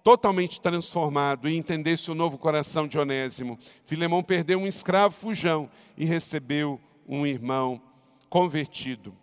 totalmente 0.03 0.59
transformado 0.59 1.47
e 1.47 1.55
entendesse 1.55 2.09
o 2.09 2.15
novo 2.15 2.37
coração 2.37 2.87
de 2.87 2.97
Onésimo. 2.97 3.57
Filemão 3.85 4.23
perdeu 4.23 4.59
um 4.59 4.67
escravo 4.67 5.15
fujão 5.15 5.69
e 5.97 6.05
recebeu 6.05 6.79
um 7.07 7.25
irmão 7.25 7.81
convertido. 8.29 9.15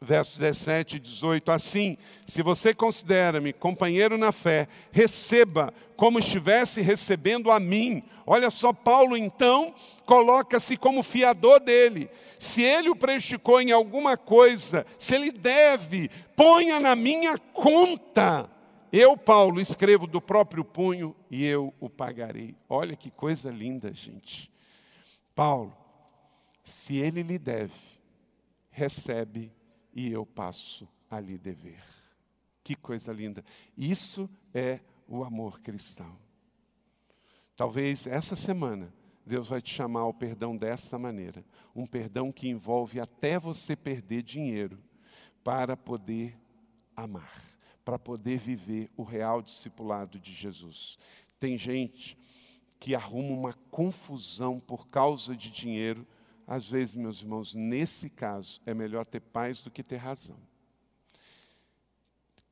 Versos 0.00 0.38
17 0.38 0.96
e 0.96 1.00
18. 1.00 1.50
Assim, 1.50 1.96
se 2.26 2.42
você 2.42 2.74
considera-me 2.74 3.52
companheiro 3.52 4.18
na 4.18 4.32
fé, 4.32 4.68
receba 4.92 5.72
como 5.96 6.18
estivesse 6.18 6.80
recebendo 6.80 7.50
a 7.50 7.58
mim. 7.58 8.02
Olha 8.26 8.50
só, 8.50 8.72
Paulo 8.72 9.16
então 9.16 9.74
coloca-se 10.04 10.76
como 10.76 11.02
fiador 11.02 11.60
dele. 11.60 12.10
Se 12.38 12.62
ele 12.62 12.90
o 12.90 12.96
prejudicou 12.96 13.60
em 13.60 13.72
alguma 13.72 14.16
coisa, 14.16 14.86
se 14.98 15.14
ele 15.14 15.30
deve, 15.30 16.10
ponha 16.36 16.80
na 16.80 16.94
minha 16.94 17.38
conta. 17.38 18.50
Eu, 18.92 19.16
Paulo, 19.16 19.60
escrevo 19.60 20.06
do 20.06 20.20
próprio 20.20 20.64
punho 20.64 21.16
e 21.28 21.44
eu 21.44 21.74
o 21.80 21.90
pagarei. 21.90 22.54
Olha 22.68 22.94
que 22.94 23.10
coisa 23.10 23.50
linda, 23.50 23.92
gente. 23.92 24.50
Paulo, 25.34 25.76
se 26.62 26.96
ele 26.96 27.22
lhe 27.22 27.36
deve, 27.38 27.74
recebe 28.70 29.52
e 29.94 30.10
eu 30.10 30.26
passo 30.26 30.88
a 31.10 31.20
lhe 31.20 31.38
dever. 31.38 31.82
Que 32.62 32.74
coisa 32.74 33.12
linda. 33.12 33.44
Isso 33.76 34.28
é 34.52 34.80
o 35.06 35.22
amor 35.22 35.60
cristão. 35.60 36.18
Talvez 37.56 38.06
essa 38.06 38.34
semana 38.34 38.92
Deus 39.26 39.48
vai 39.48 39.62
te 39.62 39.72
chamar 39.72 40.00
ao 40.00 40.12
perdão 40.12 40.56
dessa 40.56 40.98
maneira. 40.98 41.44
Um 41.74 41.86
perdão 41.86 42.30
que 42.30 42.48
envolve 42.48 43.00
até 43.00 43.38
você 43.38 43.74
perder 43.74 44.22
dinheiro 44.22 44.78
para 45.42 45.76
poder 45.76 46.38
amar, 46.96 47.42
para 47.84 47.98
poder 47.98 48.38
viver 48.38 48.90
o 48.96 49.02
real 49.02 49.40
discipulado 49.40 50.18
de 50.18 50.32
Jesus. 50.32 50.98
Tem 51.40 51.56
gente 51.56 52.18
que 52.78 52.94
arruma 52.94 53.32
uma 53.32 53.54
confusão 53.70 54.60
por 54.60 54.88
causa 54.88 55.34
de 55.34 55.50
dinheiro 55.50 56.06
Às 56.46 56.68
vezes, 56.68 56.94
meus 56.94 57.20
irmãos, 57.20 57.54
nesse 57.54 58.10
caso, 58.10 58.60
é 58.66 58.74
melhor 58.74 59.04
ter 59.06 59.20
paz 59.20 59.62
do 59.62 59.70
que 59.70 59.82
ter 59.82 59.96
razão. 59.96 60.38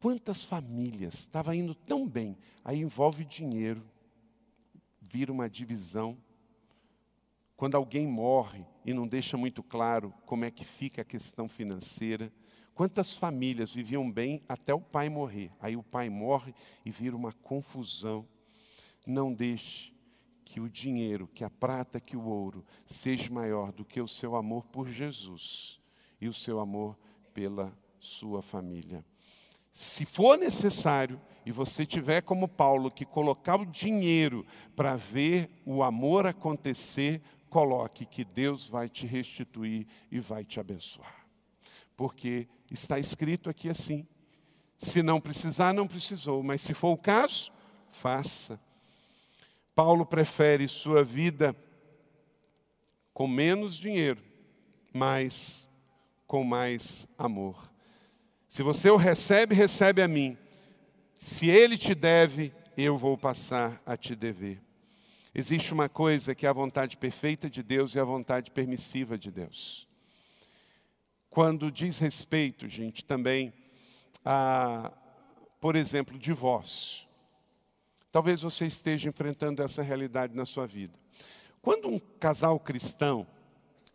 Quantas 0.01 0.43
famílias 0.43 1.15
estava 1.15 1.55
indo 1.55 1.75
tão 1.75 2.09
bem, 2.09 2.37
aí 2.65 2.81
envolve 2.81 3.25
dinheiro, 3.25 3.85
vira 5.01 5.31
uma 5.31 5.49
divisão. 5.49 6.17
Quando 7.57 7.77
alguém 7.77 8.07
morre 8.07 8.67
e 8.85 8.93
não 8.93 9.07
deixa 9.07 9.37
muito 9.37 9.63
claro 9.63 10.13
como 10.27 10.45
é 10.45 10.51
que 10.51 10.65
fica 10.65 11.03
a 11.03 11.05
questão 11.05 11.49
financeira. 11.49 12.33
Quantas 12.75 13.13
famílias 13.13 13.73
viviam 13.73 14.11
bem 14.11 14.43
até 14.49 14.75
o 14.75 14.81
pai 14.81 15.09
morrer? 15.09 15.53
Aí 15.61 15.77
o 15.77 15.83
pai 15.83 16.09
morre 16.09 16.55
e 16.85 16.91
vira 16.91 17.15
uma 17.15 17.33
confusão. 17.33 18.27
Não 19.07 19.33
deixe 19.33 19.92
que 20.53 20.61
o 20.61 20.69
dinheiro, 20.69 21.27
que 21.29 21.45
a 21.45 21.49
prata, 21.49 21.99
que 21.99 22.15
o 22.15 22.27
ouro 22.27 22.63
seja 22.85 23.33
maior 23.33 23.73
do 23.73 23.87
que 23.87 24.03
o 24.03 24.07
seu 24.07 24.37
amor 24.37 24.67
por 24.67 24.87
Jesus 24.87 25.81
e 26.21 26.29
o 26.29 26.35
seu 26.35 26.61
amor 26.61 26.95
pela 27.33 27.73
sua 27.99 28.43
família. 28.43 29.03
Se 29.73 30.05
for 30.05 30.37
necessário, 30.37 31.19
e 31.47 31.51
você 31.51 31.87
tiver 31.87 32.21
como 32.21 32.47
Paulo 32.47 32.91
que 32.91 33.07
colocar 33.07 33.59
o 33.59 33.65
dinheiro 33.65 34.45
para 34.77 34.95
ver 34.95 35.49
o 35.65 35.83
amor 35.83 36.27
acontecer, 36.27 37.23
coloque 37.49 38.05
que 38.05 38.23
Deus 38.23 38.69
vai 38.69 38.91
te 38.91 39.07
restituir 39.07 39.87
e 40.11 40.21
vai 40.21 40.45
te 40.45 40.61
abençoar. 40.61 41.27
Porque 41.97 42.47
está 42.71 42.99
escrito 42.99 43.49
aqui 43.49 43.71
assim: 43.71 44.07
se 44.77 45.03
não 45.03 45.19
precisar, 45.19 45.73
não 45.73 45.89
precisou, 45.89 46.43
mas 46.43 46.61
se 46.61 46.75
for 46.75 46.91
o 46.91 46.99
caso, 46.99 47.51
faça. 47.91 48.61
Paulo 49.75 50.05
prefere 50.05 50.69
sua 50.69 51.03
vida 51.03 51.57
com 53.15 53.27
menos 53.27 53.77
dinheiro, 53.77 54.23
mas 54.93 55.69
com 56.27 56.45
mais 56.45 57.07
amor. 57.17 57.71
Se 58.49 58.63
você 58.63 58.91
o 58.91 58.97
recebe, 58.97 59.55
recebe 59.55 60.03
a 60.03 60.09
mim. 60.09 60.37
Se 61.19 61.49
ele 61.49 61.79
te 61.79 61.95
deve, 61.95 62.53
eu 62.77 62.99
vou 62.99 63.17
passar 63.17 63.81
a 63.87 63.97
te 63.97 64.15
dever. 64.15 64.61
Existe 65.35 65.73
uma 65.73 65.89
coisa 65.89 66.35
que 66.35 66.45
é 66.45 66.49
a 66.49 66.53
vontade 66.53 66.97
perfeita 66.99 67.49
de 67.49 67.63
Deus 67.63 67.95
e 67.95 67.99
a 67.99 68.05
vontade 68.05 68.51
permissiva 68.51 69.17
de 69.17 69.31
Deus. 69.31 69.89
Quando 71.31 71.73
diz 71.73 71.99
respeito, 71.99 72.69
gente, 72.69 73.03
também 73.03 73.55
a, 74.23 74.93
por 75.59 75.77
exemplo, 75.77 76.19
divórcio. 76.19 77.07
Talvez 78.13 78.43
você 78.43 78.67
esteja 78.67 79.09
enfrentando 79.09 79.63
essa 79.63 79.83
realidade 79.83 80.37
na 80.37 80.45
sua 80.45 80.67
vida. 80.67 80.93
Quando 81.63 81.89
um 81.89 81.99
casal 81.99 82.61
cristão 82.61 83.27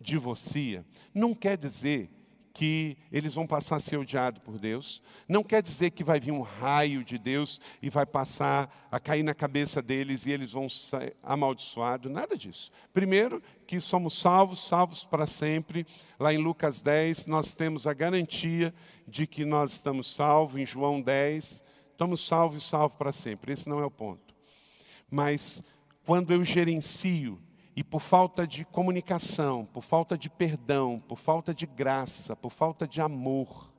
divorcia, 0.02 0.84
não 1.14 1.36
quer 1.36 1.58
dizer 1.58 2.10
que 2.58 2.98
eles 3.12 3.36
vão 3.36 3.46
passar 3.46 3.76
a 3.76 3.80
ser 3.80 3.98
odiados 3.98 4.42
por 4.42 4.58
Deus. 4.58 5.00
Não 5.30 5.44
quer 5.44 5.62
dizer 5.62 5.92
que 5.92 6.04
vai 6.04 6.20
vir 6.20 6.32
um 6.32 6.42
raio 6.42 7.04
de 7.04 7.20
Deus 7.20 7.62
e 7.84 7.88
vai 7.88 8.04
passar 8.04 8.88
a 8.90 9.00
cair 9.00 9.22
na 9.22 9.36
cabeça 9.36 9.80
deles 9.80 10.26
e 10.26 10.32
eles 10.32 10.54
vão 10.54 10.68
ser 10.68 11.16
amaldiçoados. 11.22 12.12
Nada 12.12 12.36
disso. 12.36 12.72
Primeiro, 12.92 13.44
que 13.68 13.80
somos 13.80 14.18
salvos, 14.18 14.60
salvos 14.60 15.06
para 15.06 15.28
sempre. 15.28 15.86
Lá 16.20 16.34
em 16.34 16.40
Lucas 16.40 16.82
10, 16.82 17.28
nós 17.28 17.54
temos 17.54 17.86
a 17.86 17.94
garantia 17.94 18.74
de 19.08 19.28
que 19.28 19.46
nós 19.46 19.74
estamos 19.74 20.12
salvos. 20.16 20.60
Em 20.60 20.66
João 20.66 21.00
10, 21.00 21.64
estamos 21.98 22.24
salvos 22.24 22.64
e 22.64 22.70
salvos 22.70 22.96
para 22.96 23.12
sempre. 23.12 23.52
Esse 23.52 23.68
não 23.68 23.80
é 23.80 23.86
o 23.86 23.90
ponto. 23.90 24.36
Mas 25.10 25.64
quando 26.06 26.32
eu 26.32 26.44
gerencio 26.44 27.42
e 27.76 27.84
por 27.84 28.02
falta 28.02 28.46
de 28.46 28.64
comunicação, 28.64 29.66
por 29.66 29.84
falta 29.84 30.16
de 30.16 30.30
perdão, 30.30 31.04
por 31.08 31.18
falta 31.18 31.56
de 31.56 31.66
graça, 31.66 32.36
por 32.36 32.52
falta 32.52 32.88
de 32.88 33.02
amor, 33.02 33.74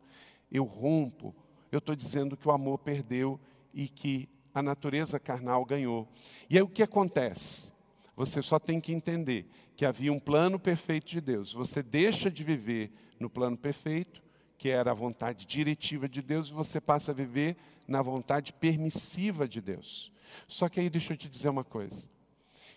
eu 0.50 0.64
rompo, 0.64 1.33
eu 1.70 1.78
estou 1.78 1.94
dizendo 1.94 2.37
que 2.37 2.48
o 2.48 2.50
amor 2.50 2.78
perdeu 2.78 3.38
e 3.72 3.87
que 3.88 4.28
a 4.52 4.61
natureza 4.61 5.20
carnal 5.20 5.64
ganhou. 5.64 6.09
E 6.50 6.57
aí 6.57 6.62
o 6.62 6.68
que 6.68 6.83
acontece? 6.83 7.72
Você 8.16 8.42
só 8.42 8.59
tem 8.59 8.81
que 8.81 8.92
entender 8.92 9.48
que 9.76 9.87
havia 9.87 10.12
um 10.12 10.18
plano 10.18 10.59
perfeito 10.59 11.07
de 11.07 11.20
Deus. 11.20 11.52
Você 11.52 11.85
deixa 11.85 12.28
de 12.28 12.42
viver 12.42 12.90
no 13.20 13.31
plano 13.31 13.57
perfeito, 13.57 14.20
que 14.57 14.70
era 14.70 14.90
a 14.90 14.94
vontade 14.94 15.46
diretiva 15.46 16.09
de 16.09 16.20
Deus, 16.20 16.48
e 16.48 16.52
você 16.52 16.81
passa 16.81 17.12
a 17.12 17.14
viver 17.14 17.57
na 17.88 18.03
vontade 18.03 18.53
permissiva 18.53 19.48
de 19.48 19.62
Deus. 19.62 20.12
Só 20.46 20.68
que 20.68 20.79
aí 20.79 20.90
deixa 20.90 21.14
eu 21.14 21.16
te 21.16 21.29
dizer 21.29 21.48
uma 21.48 21.64
coisa. 21.64 22.09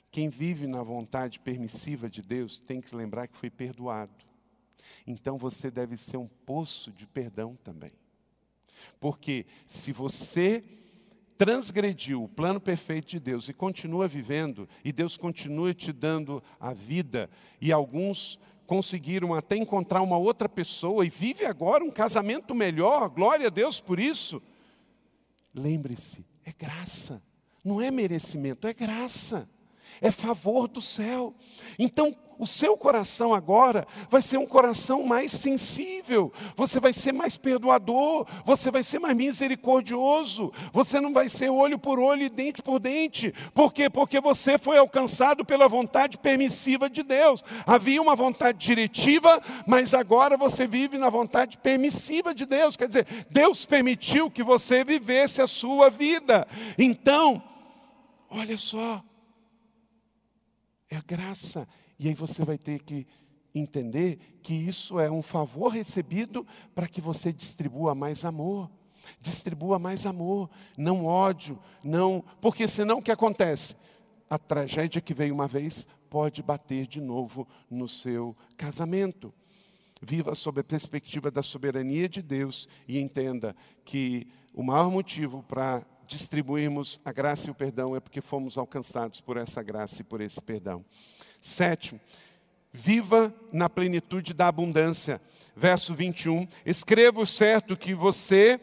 Quem 0.09 0.29
vive 0.29 0.65
na 0.67 0.81
vontade 0.81 1.39
permissiva 1.39 2.09
de 2.09 2.21
Deus 2.21 2.59
tem 2.61 2.81
que 2.81 2.95
lembrar 2.95 3.27
que 3.27 3.37
foi 3.37 3.49
perdoado. 3.49 4.25
Então 5.05 5.37
você 5.37 5.69
deve 5.69 5.97
ser 5.97 6.17
um 6.17 6.27
poço 6.27 6.91
de 6.91 7.05
perdão 7.05 7.57
também. 7.63 7.91
Porque 8.99 9.45
se 9.67 9.91
você 9.91 10.63
transgrediu 11.37 12.23
o 12.23 12.29
plano 12.29 12.59
perfeito 12.59 13.09
de 13.09 13.19
Deus 13.19 13.49
e 13.49 13.53
continua 13.53 14.07
vivendo, 14.07 14.67
e 14.83 14.91
Deus 14.91 15.17
continua 15.17 15.73
te 15.73 15.91
dando 15.91 16.41
a 16.59 16.71
vida, 16.71 17.29
e 17.59 17.71
alguns 17.71 18.39
conseguiram 18.67 19.33
até 19.33 19.57
encontrar 19.57 20.01
uma 20.01 20.17
outra 20.17 20.47
pessoa 20.47 21.05
e 21.05 21.09
vive 21.09 21.45
agora 21.45 21.83
um 21.83 21.91
casamento 21.91 22.55
melhor, 22.55 23.09
glória 23.09 23.47
a 23.47 23.49
Deus 23.49 23.81
por 23.81 23.99
isso. 23.99 24.41
Lembre-se, 25.53 26.25
é 26.45 26.51
graça, 26.51 27.21
não 27.63 27.81
é 27.81 27.91
merecimento, 27.91 28.67
é 28.67 28.73
graça 28.73 29.47
é 29.99 30.11
favor 30.11 30.67
do 30.67 30.81
céu. 30.81 31.33
Então, 31.79 32.15
o 32.41 32.47
seu 32.47 32.75
coração 32.75 33.35
agora 33.35 33.87
vai 34.09 34.19
ser 34.19 34.37
um 34.37 34.47
coração 34.47 35.03
mais 35.03 35.31
sensível, 35.31 36.33
você 36.55 36.79
vai 36.79 36.91
ser 36.91 37.13
mais 37.13 37.37
perdoador, 37.37 38.25
você 38.43 38.71
vai 38.71 38.81
ser 38.81 38.97
mais 38.97 39.15
misericordioso, 39.15 40.51
você 40.73 40.99
não 40.99 41.13
vai 41.13 41.29
ser 41.29 41.51
olho 41.51 41.77
por 41.77 41.99
olho 41.99 42.23
e 42.23 42.29
dente 42.29 42.63
por 42.63 42.79
dente. 42.79 43.31
Por 43.53 43.71
quê? 43.71 43.91
Porque 43.91 44.19
você 44.19 44.57
foi 44.57 44.79
alcançado 44.79 45.45
pela 45.45 45.69
vontade 45.69 46.17
permissiva 46.17 46.89
de 46.89 47.03
Deus. 47.03 47.43
Havia 47.63 48.01
uma 48.01 48.15
vontade 48.15 48.57
diretiva, 48.57 49.39
mas 49.67 49.93
agora 49.93 50.35
você 50.35 50.65
vive 50.65 50.97
na 50.97 51.11
vontade 51.11 51.59
permissiva 51.59 52.33
de 52.33 52.47
Deus. 52.47 52.75
Quer 52.75 52.87
dizer, 52.87 53.05
Deus 53.29 53.65
permitiu 53.65 54.31
que 54.31 54.41
você 54.41 54.83
vivesse 54.83 55.43
a 55.43 55.47
sua 55.47 55.91
vida. 55.91 56.47
Então, 56.75 57.39
olha 58.31 58.57
só, 58.57 59.03
é 60.91 60.97
a 60.97 61.01
graça. 61.01 61.67
E 61.97 62.09
aí 62.09 62.13
você 62.13 62.43
vai 62.43 62.57
ter 62.57 62.83
que 62.83 63.07
entender 63.55 64.39
que 64.43 64.53
isso 64.53 64.99
é 64.99 65.09
um 65.09 65.21
favor 65.21 65.69
recebido 65.69 66.45
para 66.75 66.87
que 66.87 67.01
você 67.01 67.31
distribua 67.31 67.95
mais 67.95 68.25
amor. 68.25 68.69
Distribua 69.19 69.79
mais 69.79 70.05
amor, 70.05 70.49
não 70.77 71.05
ódio, 71.05 71.57
não. 71.83 72.23
Porque 72.39 72.67
senão 72.67 72.99
o 72.99 73.01
que 73.01 73.11
acontece? 73.11 73.75
A 74.29 74.37
tragédia 74.37 75.01
que 75.01 75.13
veio 75.13 75.33
uma 75.33 75.47
vez 75.47 75.87
pode 76.09 76.43
bater 76.43 76.85
de 76.85 77.01
novo 77.01 77.47
no 77.69 77.87
seu 77.87 78.35
casamento. 78.55 79.33
Viva 80.01 80.35
sob 80.35 80.61
a 80.61 80.63
perspectiva 80.63 81.31
da 81.31 81.41
soberania 81.41 82.07
de 82.07 82.21
Deus 82.21 82.67
e 82.87 82.99
entenda 82.99 83.55
que 83.83 84.27
o 84.53 84.61
maior 84.61 84.91
motivo 84.91 85.43
para 85.43 85.83
distribuirmos 86.11 86.99
a 87.05 87.11
graça 87.11 87.47
e 87.47 87.51
o 87.51 87.55
perdão 87.55 87.95
é 87.95 87.99
porque 87.99 88.21
fomos 88.21 88.57
alcançados 88.57 89.21
por 89.21 89.37
essa 89.37 89.63
graça 89.63 90.01
e 90.01 90.03
por 90.03 90.21
esse 90.21 90.41
perdão. 90.41 90.83
Sétimo, 91.41 91.99
viva 92.71 93.33
na 93.51 93.69
plenitude 93.69 94.33
da 94.33 94.47
abundância. 94.47 95.21
Verso 95.55 95.93
21, 95.93 96.47
escreva 96.65 97.19
o 97.21 97.25
certo 97.25 97.75
que 97.75 97.93
você 97.93 98.59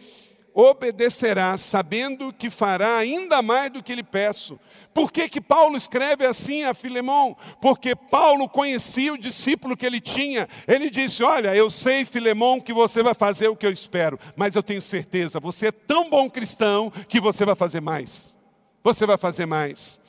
obedecerá, 0.60 1.56
sabendo 1.56 2.32
que 2.32 2.50
fará 2.50 2.96
ainda 2.96 3.40
mais 3.40 3.70
do 3.70 3.80
que 3.80 3.94
lhe 3.94 4.02
peço. 4.02 4.58
Por 4.92 5.12
que, 5.12 5.28
que 5.28 5.40
Paulo 5.40 5.76
escreve 5.76 6.26
assim 6.26 6.64
a 6.64 6.74
Filemão? 6.74 7.36
Porque 7.60 7.94
Paulo 7.94 8.48
conhecia 8.48 9.14
o 9.14 9.18
discípulo 9.18 9.76
que 9.76 9.86
ele 9.86 10.00
tinha. 10.00 10.48
Ele 10.66 10.90
disse: 10.90 11.22
Olha, 11.22 11.54
eu 11.54 11.70
sei, 11.70 12.04
Filemão, 12.04 12.60
que 12.60 12.72
você 12.72 13.04
vai 13.04 13.14
fazer 13.14 13.46
o 13.46 13.54
que 13.54 13.64
eu 13.64 13.70
espero, 13.70 14.18
mas 14.34 14.56
eu 14.56 14.62
tenho 14.62 14.82
certeza, 14.82 15.38
você 15.38 15.68
é 15.68 15.72
tão 15.72 16.10
bom 16.10 16.28
cristão 16.28 16.90
que 17.08 17.20
você 17.20 17.44
vai 17.44 17.54
fazer 17.54 17.80
mais. 17.80 18.36
Você 18.82 19.06
vai 19.06 19.16
fazer 19.16 19.46
mais. 19.46 20.00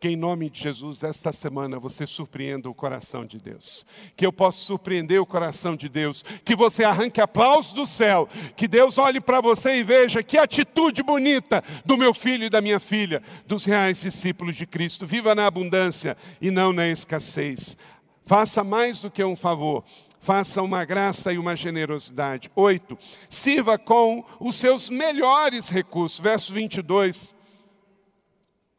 Que 0.00 0.08
em 0.08 0.16
nome 0.16 0.48
de 0.48 0.62
Jesus, 0.62 1.04
esta 1.04 1.30
semana 1.30 1.78
você 1.78 2.06
surpreenda 2.06 2.70
o 2.70 2.74
coração 2.74 3.26
de 3.26 3.38
Deus. 3.38 3.84
Que 4.16 4.24
eu 4.24 4.32
possa 4.32 4.58
surpreender 4.58 5.20
o 5.20 5.26
coração 5.26 5.76
de 5.76 5.90
Deus. 5.90 6.24
Que 6.42 6.56
você 6.56 6.84
arranque 6.84 7.20
aplausos 7.20 7.74
do 7.74 7.84
céu. 7.84 8.26
Que 8.56 8.66
Deus 8.66 8.96
olhe 8.96 9.20
para 9.20 9.42
você 9.42 9.76
e 9.76 9.84
veja 9.84 10.22
que 10.22 10.38
atitude 10.38 11.02
bonita 11.02 11.62
do 11.84 11.98
meu 11.98 12.14
filho 12.14 12.44
e 12.44 12.50
da 12.50 12.62
minha 12.62 12.80
filha, 12.80 13.22
dos 13.46 13.66
reais 13.66 14.00
discípulos 14.00 14.56
de 14.56 14.66
Cristo. 14.66 15.06
Viva 15.06 15.34
na 15.34 15.46
abundância 15.46 16.16
e 16.40 16.50
não 16.50 16.72
na 16.72 16.88
escassez. 16.88 17.76
Faça 18.24 18.64
mais 18.64 19.02
do 19.02 19.10
que 19.10 19.22
um 19.22 19.36
favor 19.36 19.84
faça 20.22 20.60
uma 20.62 20.84
graça 20.84 21.32
e 21.32 21.38
uma 21.38 21.56
generosidade. 21.56 22.50
Oito, 22.54 22.98
sirva 23.30 23.78
com 23.78 24.22
os 24.38 24.56
seus 24.56 24.90
melhores 24.90 25.70
recursos. 25.70 26.20
Verso 26.20 26.52
22. 26.52 27.34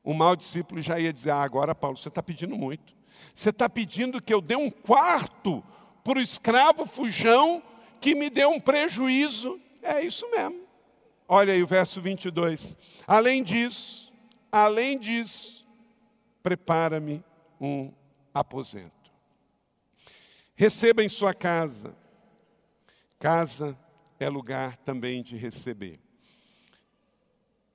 O 0.04 0.14
mau 0.14 0.36
discípulo 0.36 0.82
já 0.82 1.00
ia 1.00 1.14
dizer: 1.14 1.32
ah, 1.32 1.44
agora, 1.44 1.76
Paulo, 1.76 1.98
você 1.98 2.10
está 2.10 2.24
pedindo 2.24 2.58
muito. 2.58 2.96
Você 3.36 3.50
está 3.50 3.70
pedindo 3.70 4.22
que 4.22 4.34
eu 4.34 4.42
dê 4.42 4.56
um 4.56 4.70
quarto 4.70 5.64
para 6.04 6.20
o 6.20 6.22
escravo 6.22 6.86
fujão 6.86 7.62
que 8.00 8.16
me 8.16 8.30
deu 8.30 8.50
um 8.50 8.60
prejuízo? 8.60 9.60
É 9.82 10.04
isso 10.04 10.30
mesmo. 10.32 10.62
Olha 11.28 11.54
aí 11.54 11.62
o 11.62 11.68
verso 11.68 12.02
22. 12.02 12.78
Além 13.08 13.44
disso, 13.44 14.12
além 14.52 14.98
disso, 14.98 15.68
prepara-me 16.42 17.24
um 17.60 17.92
aposento. 18.34 19.12
Receba 20.56 21.04
em 21.04 21.10
sua 21.10 21.34
casa. 21.34 21.96
Casa 23.20 23.78
é 24.20 24.28
lugar 24.30 24.78
também 24.78 25.22
de 25.22 25.38
receber. 25.38 26.00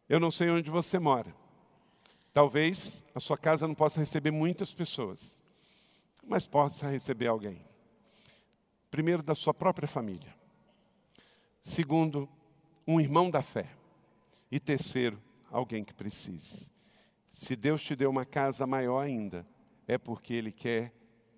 Eu 0.08 0.20
não 0.20 0.30
sei 0.30 0.50
onde 0.50 0.70
você 0.70 0.98
mora. 0.98 1.34
Talvez 2.36 3.02
a 3.14 3.18
sua 3.18 3.38
casa 3.38 3.66
não 3.66 3.74
possa 3.74 3.98
receber 3.98 4.30
muitas 4.30 4.70
pessoas, 4.70 5.40
mas 6.22 6.46
possa 6.46 6.86
receber 6.86 7.28
alguém. 7.28 7.64
Primeiro, 8.90 9.22
da 9.22 9.34
sua 9.34 9.54
própria 9.54 9.88
família. 9.88 10.34
Segundo, 11.62 12.28
um 12.86 13.00
irmão 13.00 13.30
da 13.30 13.40
fé. 13.40 13.70
E 14.52 14.60
terceiro, 14.60 15.18
alguém 15.50 15.82
que 15.82 15.94
precise. 15.94 16.70
Se 17.30 17.56
Deus 17.56 17.80
te 17.80 17.96
deu 17.96 18.10
uma 18.10 18.26
casa 18.26 18.66
maior 18.66 19.00
ainda, 19.00 19.46
é 19.88 19.96
porque 19.96 20.34
Ele 20.34 20.52
quer 20.52 20.92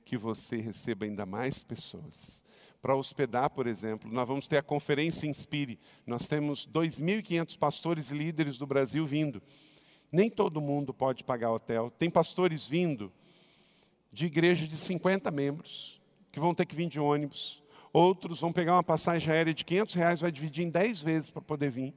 que 0.05 0.17
você 0.17 0.57
receba 0.57 1.05
ainda 1.05 1.25
mais 1.25 1.63
pessoas. 1.63 2.43
Para 2.83 2.97
hospedar, 2.97 3.51
por 3.51 3.69
exemplo, 3.69 4.11
nós 4.11 4.27
vamos 4.27 4.49
ter 4.49 4.57
a 4.57 4.63
conferência 4.65 5.29
Inspire. 5.29 5.79
Nós 6.05 6.27
temos 6.27 6.67
2.500 6.67 7.57
pastores 7.57 8.11
e 8.11 8.15
líderes 8.15 8.59
do 8.59 8.67
Brasil 8.67 9.07
vindo. 9.07 9.41
Nem 10.11 10.31
todo 10.31 10.61
mundo 10.61 10.95
pode 10.95 11.23
pagar 11.23 11.53
hotel. 11.53 11.91
Tem 11.91 12.11
pastores 12.11 12.67
vindo 12.67 13.13
de 14.13 14.27
igreja 14.27 14.67
de 14.67 14.77
50 14.77 15.31
membros, 15.31 16.01
que 16.33 16.41
vão 16.41 16.55
ter 16.55 16.67
que 16.67 16.75
vir 16.75 16.89
de 16.89 16.99
ônibus. 16.99 17.63
Outros 17.93 18.41
vão 18.41 18.53
pegar 18.53 18.75
uma 18.75 18.83
passagem 18.83 19.33
aérea 19.33 19.55
de 19.55 19.65
500 19.65 19.95
reais, 19.95 20.21
vai 20.21 20.33
dividir 20.33 20.65
em 20.65 20.71
10 20.71 21.03
vezes 21.03 21.31
para 21.31 21.43
poder 21.43 21.71
vir. 21.71 21.95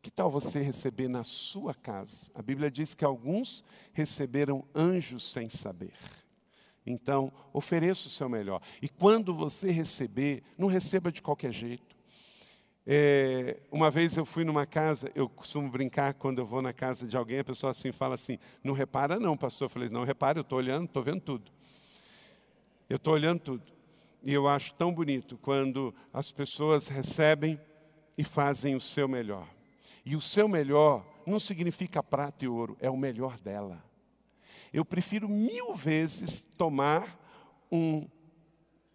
Que 0.00 0.10
tal 0.10 0.30
você 0.30 0.60
receber 0.60 1.08
na 1.08 1.22
sua 1.22 1.74
casa? 1.74 2.30
A 2.34 2.42
Bíblia 2.42 2.70
diz 2.70 2.92
que 2.94 3.04
alguns 3.04 3.64
receberam 3.92 4.64
anjos 4.74 5.30
sem 5.30 5.48
saber. 5.48 5.94
Então, 6.84 7.32
ofereça 7.52 8.08
o 8.08 8.10
seu 8.10 8.28
melhor. 8.28 8.60
E 8.80 8.88
quando 8.88 9.32
você 9.32 9.70
receber, 9.70 10.42
não 10.58 10.66
receba 10.66 11.12
de 11.12 11.22
qualquer 11.22 11.52
jeito. 11.52 11.91
É, 12.84 13.60
uma 13.70 13.90
vez 13.90 14.16
eu 14.16 14.24
fui 14.24 14.44
numa 14.44 14.66
casa, 14.66 15.10
eu 15.14 15.28
costumo 15.28 15.70
brincar 15.70 16.14
quando 16.14 16.40
eu 16.40 16.46
vou 16.46 16.60
na 16.60 16.72
casa 16.72 17.06
de 17.06 17.16
alguém, 17.16 17.38
a 17.38 17.44
pessoa 17.44 17.70
assim 17.70 17.92
fala 17.92 18.16
assim, 18.16 18.38
não 18.62 18.74
repara 18.74 19.20
não, 19.20 19.36
pastor. 19.36 19.66
Eu 19.66 19.70
falei, 19.70 19.88
não 19.88 20.04
repara, 20.04 20.38
eu 20.38 20.42
estou 20.42 20.58
olhando, 20.58 20.86
estou 20.86 21.02
vendo 21.02 21.20
tudo. 21.20 21.50
Eu 22.88 22.96
estou 22.96 23.14
olhando 23.14 23.40
tudo. 23.40 23.62
E 24.22 24.32
eu 24.32 24.48
acho 24.48 24.74
tão 24.74 24.92
bonito 24.92 25.38
quando 25.38 25.94
as 26.12 26.30
pessoas 26.30 26.88
recebem 26.88 27.60
e 28.18 28.24
fazem 28.24 28.74
o 28.74 28.80
seu 28.80 29.08
melhor. 29.08 29.48
E 30.04 30.16
o 30.16 30.20
seu 30.20 30.48
melhor 30.48 31.04
não 31.26 31.38
significa 31.38 32.02
prata 32.02 32.44
e 32.44 32.48
ouro, 32.48 32.76
é 32.80 32.90
o 32.90 32.96
melhor 32.96 33.38
dela. 33.38 33.82
Eu 34.72 34.84
prefiro 34.84 35.28
mil 35.28 35.74
vezes 35.74 36.40
tomar 36.56 37.18
um 37.70 38.08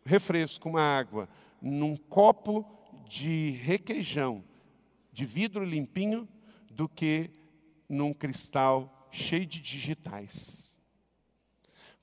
refresco, 0.05 0.69
uma 0.69 0.81
água, 0.81 1.29
num 1.61 1.95
copo 1.95 2.76
de 3.07 3.51
requeijão, 3.51 4.43
de 5.11 5.25
vidro 5.25 5.63
limpinho, 5.63 6.27
do 6.69 6.87
que 6.87 7.31
num 7.89 8.13
cristal 8.13 9.09
cheio 9.11 9.45
de 9.45 9.59
digitais. 9.61 10.77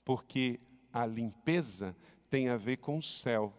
Porque 0.05 0.59
a 0.93 1.07
limpeza 1.07 1.97
tem 2.29 2.49
a 2.49 2.57
ver 2.57 2.79
com 2.79 2.99
o 2.99 3.03
céu, 3.03 3.53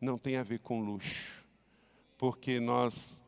não 0.00 0.16
tem 0.16 0.36
a 0.36 0.42
ver 0.42 0.60
com 0.60 0.80
luxo. 0.80 1.44
Porque 2.16 2.60
nós 2.60 3.20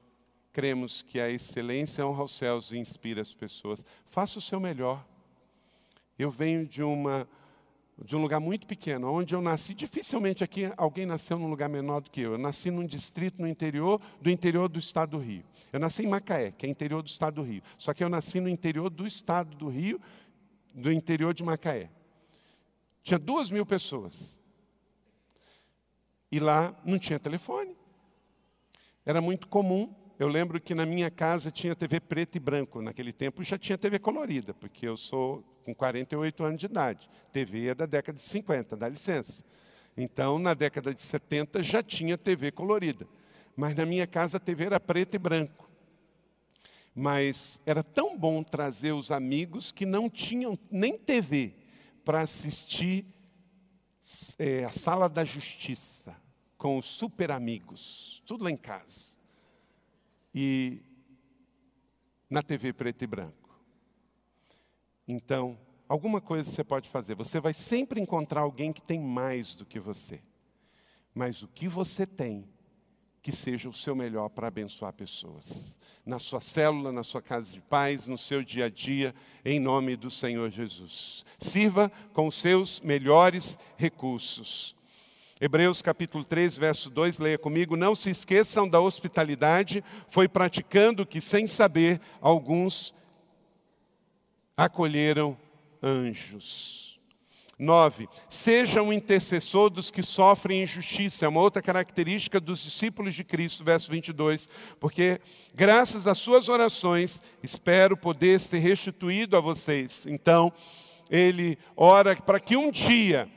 cremos 0.53 1.03
que 1.03 1.19
a 1.19 1.31
excelência 1.31 2.07
honra 2.07 2.25
os 2.25 2.37
céus 2.37 2.71
e 2.71 2.79
inspira 2.79 3.23
as 3.23 3.33
pessoas. 3.33 3.85
Faça 4.07 4.39
o 4.39 4.43
seu 4.43 4.61
melhor. 4.61 5.05
Eu 6.19 6.31
venho 6.31 6.67
de 6.67 6.83
uma 6.83 7.27
de 8.05 8.17
um 8.17 8.23
lugar 8.23 8.41
muito 8.41 8.67
pequeno, 8.67 9.13
onde 9.13 9.35
eu 9.35 9.41
nasci. 9.41 9.75
Dificilmente 9.75 10.43
aqui 10.43 10.73
alguém 10.77 11.07
nasceu 11.07 11.39
num 11.39 11.49
lugar 11.49 11.69
menor 11.69 12.01
do 12.01 12.11
que 12.11 12.21
eu. 12.21 12.33
Eu 12.33 12.39
nasci 12.39 12.71
num 12.71 12.87
distrito 12.87 13.41
no 13.41 13.47
interior 13.47 14.01
do 14.21 14.31
interior 14.31 14.69
do 14.69 14.79
estado 14.79 15.11
do 15.11 15.19
Rio. 15.19 15.45
Eu 15.73 15.79
nasci 15.79 16.03
em 16.03 16.09
Macaé, 16.09 16.53
que 16.53 16.67
é 16.67 16.69
interior 16.69 17.03
do 17.03 17.09
estado 17.09 17.35
do 17.35 17.43
Rio. 17.43 17.63
Só 17.79 17.93
que 17.93 18.03
eu 18.03 18.09
nasci 18.09 18.41
no 18.41 18.49
interior 18.49 18.91
do 18.91 19.07
estado 19.07 19.57
do 19.57 19.69
Rio, 19.69 20.01
do 20.75 20.91
interior 20.91 21.35
de 21.35 21.45
Macaé. 21.45 21.91
Tinha 23.03 23.19
duas 23.19 23.51
mil 23.51 23.67
pessoas. 23.67 24.41
E 26.31 26.41
lá 26.41 26.75
não 26.85 26.99
tinha 26.99 27.19
telefone. 27.19 27.77
Era 29.05 29.21
muito 29.21 29.49
comum 29.49 29.95
eu 30.23 30.29
lembro 30.29 30.61
que 30.61 30.73
na 30.73 30.87
minha 30.87 31.11
casa 31.11 31.51
tinha 31.51 31.75
TV 31.75 31.99
preto 31.99 32.37
e 32.37 32.39
branco. 32.39 32.81
Naquele 32.81 33.13
tempo 33.13 33.43
já 33.43 33.59
tinha 33.59 33.77
TV 33.77 33.99
colorida, 33.99 34.55
porque 34.55 34.87
eu 34.87 34.97
sou 34.97 35.43
com 35.63 35.75
48 35.75 36.45
anos 36.45 36.61
de 36.61 36.67
idade. 36.67 37.09
TV 37.33 37.69
é 37.69 37.75
da 37.75 37.87
década 37.87 38.19
de 38.19 38.25
50, 38.25 38.77
dá 38.77 38.89
licença. 38.89 39.43
Então, 39.97 40.39
na 40.39 40.55
década 40.55 40.95
de 40.95 41.03
70 41.03 41.63
já 41.63 41.83
tinha 41.83 42.17
TV 42.19 42.51
colorida. 42.51 43.07
Mas 43.57 43.75
na 43.75 43.85
minha 43.85 44.07
casa 44.07 44.37
a 44.37 44.41
TV 44.41 44.65
era 44.65 44.81
preto 44.81 45.15
e 45.15 45.19
branco. 45.19 45.71
Mas 46.95 47.61
era 47.65 47.83
tão 47.83 48.19
bom 48.19 48.43
trazer 48.43 48.93
os 48.93 49.11
amigos 49.11 49.73
que 49.73 49.87
não 49.87 50.11
tinham 50.11 50.59
nem 50.71 50.99
TV 50.99 51.55
para 52.05 52.21
assistir 52.21 53.07
é, 54.39 54.65
a 54.65 54.73
Sala 54.73 55.09
da 55.09 55.25
Justiça 55.25 56.15
com 56.59 56.79
os 56.79 56.87
super 56.87 57.31
amigos, 57.31 58.23
tudo 58.27 58.45
lá 58.45 58.51
em 58.51 58.57
casa 58.57 59.19
e 60.35 60.81
na 62.31 62.43
TV 62.43 62.73
preto 62.73 63.03
e 63.03 63.07
branco. 63.07 63.42
Então, 65.07 65.59
alguma 65.89 66.21
coisa 66.21 66.51
você 66.51 66.65
pode 66.65 66.89
fazer. 66.89 67.15
Você 67.15 67.41
vai 67.41 67.55
sempre 67.55 68.01
encontrar 68.01 68.43
alguém 68.43 68.73
que 68.73 68.83
tem 68.83 69.01
mais 69.01 69.55
do 69.55 69.67
que 69.67 69.81
você. 69.81 70.21
Mas 71.15 71.43
o 71.43 71.49
que 71.49 71.69
você 71.69 72.07
tem, 72.07 72.49
que 73.21 73.31
seja 73.31 73.69
o 73.69 73.73
seu 73.73 73.95
melhor 73.95 74.29
para 74.29 74.49
abençoar 74.49 74.93
pessoas. 74.93 75.79
Na 76.05 76.19
sua 76.19 76.41
célula, 76.41 76.91
na 76.91 77.05
sua 77.05 77.23
casa 77.23 77.53
de 77.53 77.61
paz, 77.61 78.07
no 78.07 78.19
seu 78.19 78.43
dia 78.43 78.65
a 78.65 78.69
dia, 78.69 79.15
em 79.45 79.61
nome 79.61 79.95
do 79.97 80.11
Senhor 80.11 80.51
Jesus. 80.51 81.25
Sirva 81.39 81.91
com 82.13 82.27
os 82.27 82.35
seus 82.35 82.81
melhores 82.81 83.57
recursos. 83.77 84.75
Hebreus 85.41 85.83
capítulo 85.83 86.25
3, 86.25 86.57
verso 86.57 86.89
2, 86.89 87.19
leia 87.19 87.39
comigo. 87.39 87.77
Não 87.77 87.97
se 87.97 88.11
esqueçam 88.11 88.69
da 88.69 88.81
hospitalidade, 88.81 89.83
foi 90.09 90.29
praticando 90.29 91.05
que, 91.05 91.21
sem 91.21 91.47
saber, 91.47 92.01
alguns 92.21 92.95
acolheram 94.57 95.37
anjos. 95.83 96.83
9. 97.59 98.09
Seja 98.29 98.83
um 98.83 98.93
intercessor 98.93 99.71
dos 99.71 99.91
que 99.91 100.03
sofrem 100.03 100.65
injustiça. 100.65 101.25
É 101.25 101.29
uma 101.29 101.41
outra 101.41 101.63
característica 101.63 102.41
dos 102.41 102.61
discípulos 102.61 103.15
de 103.15 103.23
Cristo, 103.23 103.63
verso 103.63 103.91
22. 103.91 104.49
Porque, 104.81 105.21
graças 105.55 106.07
às 106.07 106.19
suas 106.19 106.49
orações, 106.49 107.23
espero 107.43 107.97
poder 107.97 108.41
ser 108.41 108.59
restituído 108.59 109.37
a 109.37 109.41
vocês. 109.41 110.05
Então, 110.07 110.53
ele 111.09 111.57
ora 111.77 112.17
para 112.17 112.41
que 112.41 112.57
um 112.57 112.71
dia 112.71 113.29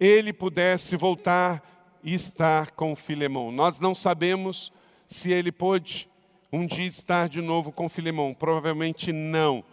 ele 0.00 0.32
pudesse 0.32 0.96
voltar 0.96 1.62
e 2.02 2.14
estar 2.14 2.72
com 2.72 2.96
Filemão. 2.96 3.52
Nós 3.52 3.78
não 3.78 3.94
sabemos 3.94 4.72
se 5.06 5.32
ele 5.32 5.52
pôde 5.52 6.08
um 6.52 6.66
dia 6.66 6.86
estar 6.86 7.28
de 7.28 7.40
novo 7.40 7.70
com 7.70 7.88
Filemão. 7.88 8.34
Provavelmente 8.34 9.12
não, 9.12 9.64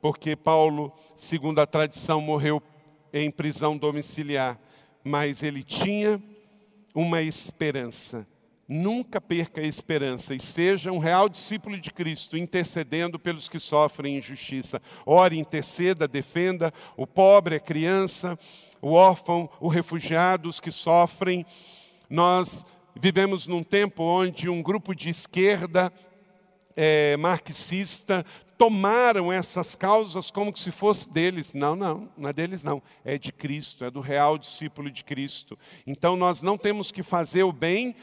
porque 0.00 0.36
Paulo, 0.36 0.92
segundo 1.16 1.60
a 1.60 1.66
tradição, 1.66 2.20
morreu 2.20 2.62
em 3.12 3.30
prisão 3.30 3.76
domiciliar. 3.76 4.58
Mas 5.04 5.42
ele 5.42 5.62
tinha 5.62 6.22
uma 6.94 7.22
esperança 7.22 8.26
Nunca 8.68 9.20
perca 9.20 9.60
a 9.60 9.64
esperança 9.64 10.34
e 10.34 10.40
seja 10.40 10.90
um 10.90 10.98
real 10.98 11.28
discípulo 11.28 11.78
de 11.78 11.92
Cristo, 11.92 12.36
intercedendo 12.36 13.16
pelos 13.16 13.48
que 13.48 13.60
sofrem 13.60 14.18
injustiça. 14.18 14.82
Ore, 15.04 15.38
interceda, 15.38 16.08
defenda 16.08 16.72
o 16.96 17.06
pobre, 17.06 17.54
a 17.54 17.60
criança, 17.60 18.36
o 18.82 18.90
órfão, 18.90 19.48
o 19.60 19.68
refugiado, 19.68 20.48
os 20.48 20.58
que 20.58 20.72
sofrem. 20.72 21.46
Nós 22.10 22.66
vivemos 23.00 23.46
num 23.46 23.62
tempo 23.62 24.02
onde 24.02 24.48
um 24.48 24.60
grupo 24.60 24.96
de 24.96 25.10
esquerda 25.10 25.92
é, 26.76 27.16
marxista 27.16 28.24
tomaram 28.58 29.32
essas 29.32 29.74
causas 29.74 30.30
como 30.30 30.56
se 30.56 30.70
fosse 30.70 31.08
deles. 31.08 31.52
Não, 31.52 31.74
não, 31.76 32.08
não 32.16 32.28
é 32.28 32.32
deles 32.32 32.62
não. 32.62 32.82
É 33.04 33.18
de 33.18 33.32
Cristo, 33.32 33.84
é 33.84 33.90
do 33.90 34.00
real 34.00 34.38
discípulo 34.38 34.90
de 34.90 35.04
Cristo. 35.04 35.58
Então 35.86 36.16
nós 36.16 36.42
não 36.42 36.56
temos 36.56 36.90
que 36.92 37.02
fazer 37.02 37.42
o 37.42 37.52
bem 37.52 37.94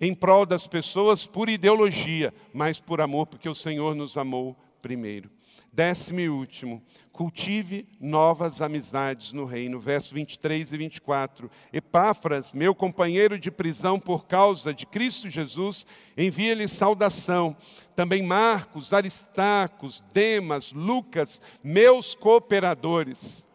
em 0.00 0.14
prol 0.14 0.44
das 0.44 0.66
pessoas 0.66 1.26
por 1.26 1.48
ideologia, 1.48 2.34
mas 2.52 2.80
por 2.80 3.00
amor, 3.00 3.26
porque 3.26 3.48
o 3.48 3.54
Senhor 3.54 3.94
nos 3.94 4.16
amou 4.16 4.56
primeiro. 4.80 5.30
Décimo 5.74 6.20
e 6.20 6.28
último, 6.28 6.82
cultive 7.12 7.88
novas 7.98 8.60
amizades 8.60 9.32
no 9.32 9.46
reino. 9.46 9.80
Verso 9.80 10.14
23 10.14 10.70
e 10.70 10.76
24. 10.76 11.50
Epáfras, 11.72 12.52
meu 12.52 12.74
companheiro 12.74 13.38
de 13.38 13.50
prisão 13.50 13.98
por 13.98 14.26
causa 14.26 14.74
de 14.74 14.84
Cristo 14.84 15.30
Jesus, 15.30 15.86
envia-lhe 16.14 16.68
saudação. 16.68 17.56
Também 17.96 18.22
Marcos, 18.22 18.92
Aristarcos, 18.92 20.04
Demas, 20.12 20.72
Lucas, 20.74 21.40
meus 21.64 22.14
cooperadores. 22.14 23.46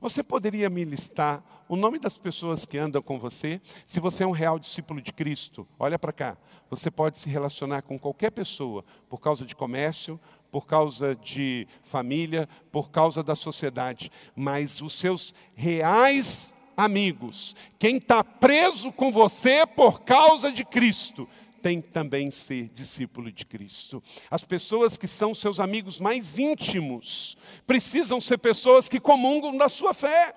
Você 0.00 0.20
poderia 0.24 0.68
me 0.68 0.84
listar 0.84 1.44
o 1.68 1.76
nome 1.76 1.98
das 1.98 2.18
pessoas 2.18 2.66
que 2.66 2.76
andam 2.76 3.00
com 3.00 3.20
você? 3.20 3.60
Se 3.86 4.00
você 4.00 4.24
é 4.24 4.26
um 4.26 4.32
real 4.32 4.58
discípulo 4.58 5.00
de 5.00 5.12
Cristo, 5.12 5.66
olha 5.78 5.96
para 5.96 6.12
cá. 6.12 6.36
Você 6.68 6.90
pode 6.90 7.18
se 7.18 7.30
relacionar 7.30 7.82
com 7.82 7.96
qualquer 7.98 8.30
pessoa 8.32 8.84
por 9.08 9.20
causa 9.20 9.46
de 9.46 9.54
comércio, 9.54 10.20
por 10.52 10.66
causa 10.66 11.16
de 11.16 11.66
família, 11.82 12.46
por 12.70 12.90
causa 12.90 13.22
da 13.22 13.34
sociedade, 13.34 14.12
mas 14.36 14.82
os 14.82 14.92
seus 14.92 15.34
reais 15.54 16.52
amigos, 16.76 17.56
quem 17.78 17.96
está 17.96 18.22
preso 18.22 18.92
com 18.92 19.10
você 19.10 19.66
por 19.66 20.02
causa 20.02 20.52
de 20.52 20.64
Cristo, 20.64 21.26
tem 21.62 21.80
também 21.80 22.30
ser 22.30 22.68
discípulo 22.68 23.30
de 23.30 23.46
Cristo. 23.46 24.02
As 24.30 24.44
pessoas 24.44 24.96
que 24.96 25.06
são 25.06 25.32
seus 25.32 25.60
amigos 25.60 26.00
mais 26.00 26.38
íntimos 26.38 27.36
precisam 27.66 28.20
ser 28.20 28.38
pessoas 28.38 28.88
que 28.88 28.98
comungam 28.98 29.56
da 29.56 29.68
sua 29.68 29.94
fé. 29.94 30.34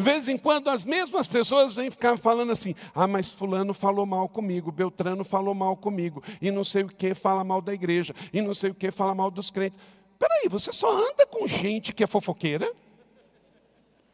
De 0.00 0.04
vez 0.04 0.28
em 0.28 0.38
quando 0.38 0.70
as 0.70 0.82
mesmas 0.82 1.26
pessoas 1.26 1.74
vêm 1.74 1.90
ficar 1.90 2.16
falando 2.16 2.52
assim: 2.52 2.74
ah, 2.94 3.06
mas 3.06 3.34
Fulano 3.34 3.74
falou 3.74 4.06
mal 4.06 4.30
comigo, 4.30 4.72
Beltrano 4.72 5.22
falou 5.22 5.54
mal 5.54 5.76
comigo, 5.76 6.22
e 6.40 6.50
não 6.50 6.64
sei 6.64 6.84
o 6.84 6.88
que 6.88 7.12
fala 7.12 7.44
mal 7.44 7.60
da 7.60 7.74
igreja, 7.74 8.14
e 8.32 8.40
não 8.40 8.54
sei 8.54 8.70
o 8.70 8.74
que 8.74 8.90
fala 8.90 9.14
mal 9.14 9.30
dos 9.30 9.50
crentes. 9.50 9.78
Peraí, 10.18 10.48
você 10.48 10.72
só 10.72 10.90
anda 10.90 11.26
com 11.26 11.46
gente 11.46 11.92
que 11.92 12.02
é 12.02 12.06
fofoqueira? 12.06 12.72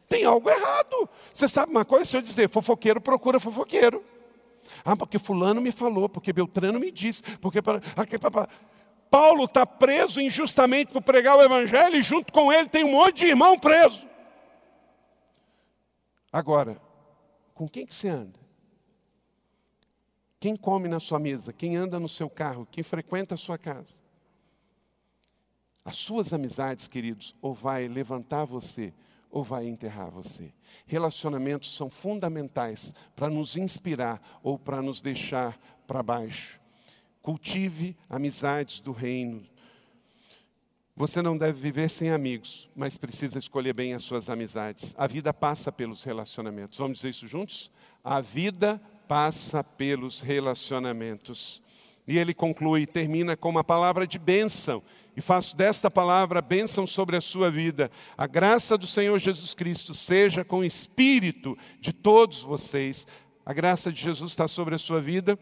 Tem 0.09 0.25
algo 0.25 0.49
errado. 0.49 1.07
Você 1.33 1.47
sabe 1.47 1.71
uma 1.71 1.85
coisa? 1.85 2.03
Se 2.03 2.17
eu 2.17 2.21
dizer 2.21 2.49
fofoqueiro, 2.49 2.99
procura 2.99 3.39
fofoqueiro. 3.39 4.03
Ah, 4.83 4.97
porque 4.97 5.17
Fulano 5.17 5.61
me 5.61 5.71
falou, 5.71 6.09
porque 6.09 6.33
Beltrano 6.33 6.81
me 6.81 6.91
disse, 6.91 7.23
porque. 7.37 7.59
Paulo 9.09 9.45
está 9.45 9.65
preso 9.65 10.19
injustamente 10.19 10.91
por 10.91 11.01
pregar 11.01 11.37
o 11.37 11.41
Evangelho 11.41 11.95
e 11.95 12.03
junto 12.03 12.33
com 12.33 12.51
ele 12.51 12.67
tem 12.67 12.83
um 12.83 12.91
monte 12.91 13.19
de 13.19 13.27
irmão 13.27 13.57
preso. 13.57 14.05
Agora, 16.37 16.79
com 17.55 17.67
quem 17.67 17.83
que 17.83 17.95
você 17.95 18.09
anda? 18.09 18.39
Quem 20.39 20.55
come 20.55 20.87
na 20.87 20.99
sua 20.99 21.17
mesa? 21.17 21.51
Quem 21.51 21.75
anda 21.75 21.99
no 21.99 22.07
seu 22.07 22.29
carro? 22.29 22.67
Quem 22.69 22.83
frequenta 22.83 23.33
a 23.33 23.37
sua 23.37 23.57
casa? 23.57 23.97
As 25.83 25.95
suas 25.95 26.33
amizades, 26.33 26.87
queridos, 26.87 27.35
ou 27.41 27.55
vai 27.55 27.87
levantar 27.87 28.45
você, 28.45 28.93
ou 29.31 29.43
vai 29.43 29.65
enterrar 29.65 30.11
você. 30.11 30.53
Relacionamentos 30.85 31.75
são 31.75 31.89
fundamentais 31.89 32.93
para 33.15 33.31
nos 33.31 33.57
inspirar 33.57 34.21
ou 34.43 34.59
para 34.59 34.79
nos 34.79 35.01
deixar 35.01 35.57
para 35.87 36.03
baixo. 36.03 36.61
Cultive 37.19 37.97
amizades 38.07 38.79
do 38.79 38.91
reino, 38.91 39.43
você 40.97 41.21
não 41.21 41.37
deve 41.37 41.61
viver 41.61 41.91
sem 41.91 42.09
amigos, 42.09 42.67
mas 42.75 42.97
precisa 42.97 43.37
escolher 43.37 43.71
bem 43.71 43.93
as 43.93 44.01
suas 44.01 44.29
amizades. 44.29 44.95
A 44.97 45.05
vida 45.05 45.31
passa 45.31 45.71
pelos 45.71 46.03
relacionamentos. 46.03 46.79
Vamos 46.79 46.97
dizer 46.97 47.09
isso 47.09 47.27
juntos? 47.27 47.69
A 48.03 48.19
vida 48.19 48.81
passa 49.07 49.63
pelos 49.63 50.21
relacionamentos. 50.21 51.61
E 52.07 52.17
ele 52.17 52.33
conclui, 52.33 52.87
termina 52.87 53.37
com 53.37 53.47
uma 53.47 53.63
palavra 53.63 54.07
de 54.07 54.17
bênção. 54.17 54.81
E 55.15 55.21
faço 55.21 55.55
desta 55.55 55.91
palavra 55.91 56.41
bênção 56.41 56.87
sobre 56.87 57.15
a 57.15 57.21
sua 57.21 57.51
vida. 57.51 57.91
A 58.17 58.25
graça 58.25 58.75
do 58.75 58.87
Senhor 58.87 59.19
Jesus 59.19 59.53
Cristo 59.53 59.93
seja 59.93 60.43
com 60.43 60.59
o 60.59 60.65
espírito 60.65 61.55
de 61.79 61.93
todos 61.93 62.41
vocês. 62.41 63.05
A 63.45 63.53
graça 63.53 63.93
de 63.93 64.01
Jesus 64.01 64.31
está 64.31 64.47
sobre 64.47 64.73
a 64.73 64.79
sua 64.79 64.99
vida. 64.99 65.37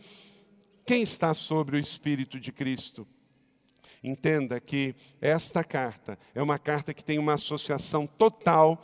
Quem 0.85 1.01
está 1.01 1.33
sobre 1.33 1.77
o 1.77 1.79
espírito 1.79 2.41
de 2.41 2.51
Cristo? 2.51 3.07
Entenda 4.03 4.59
que 4.59 4.95
esta 5.21 5.63
carta 5.63 6.17
é 6.33 6.41
uma 6.41 6.59
carta 6.59 6.93
que 6.93 7.03
tem 7.03 7.17
uma 7.17 7.33
associação 7.33 8.05
total 8.05 8.83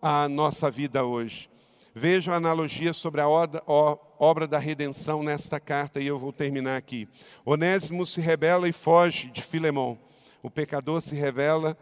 à 0.00 0.28
nossa 0.28 0.70
vida 0.70 1.04
hoje. 1.04 1.48
Veja 1.94 2.32
a 2.32 2.36
analogia 2.36 2.92
sobre 2.92 3.20
a 3.20 3.28
obra 3.28 4.46
da 4.46 4.58
redenção 4.58 5.22
nesta 5.22 5.60
carta 5.60 6.00
e 6.00 6.06
eu 6.06 6.18
vou 6.18 6.32
terminar 6.32 6.76
aqui. 6.76 7.06
Onésimo 7.44 8.06
se 8.06 8.20
rebela 8.20 8.68
e 8.68 8.72
foge 8.72 9.30
de 9.30 9.42
Filemão. 9.42 9.98
O 10.42 10.50
pecador 10.50 11.02
se 11.02 11.14
revela 11.14 11.76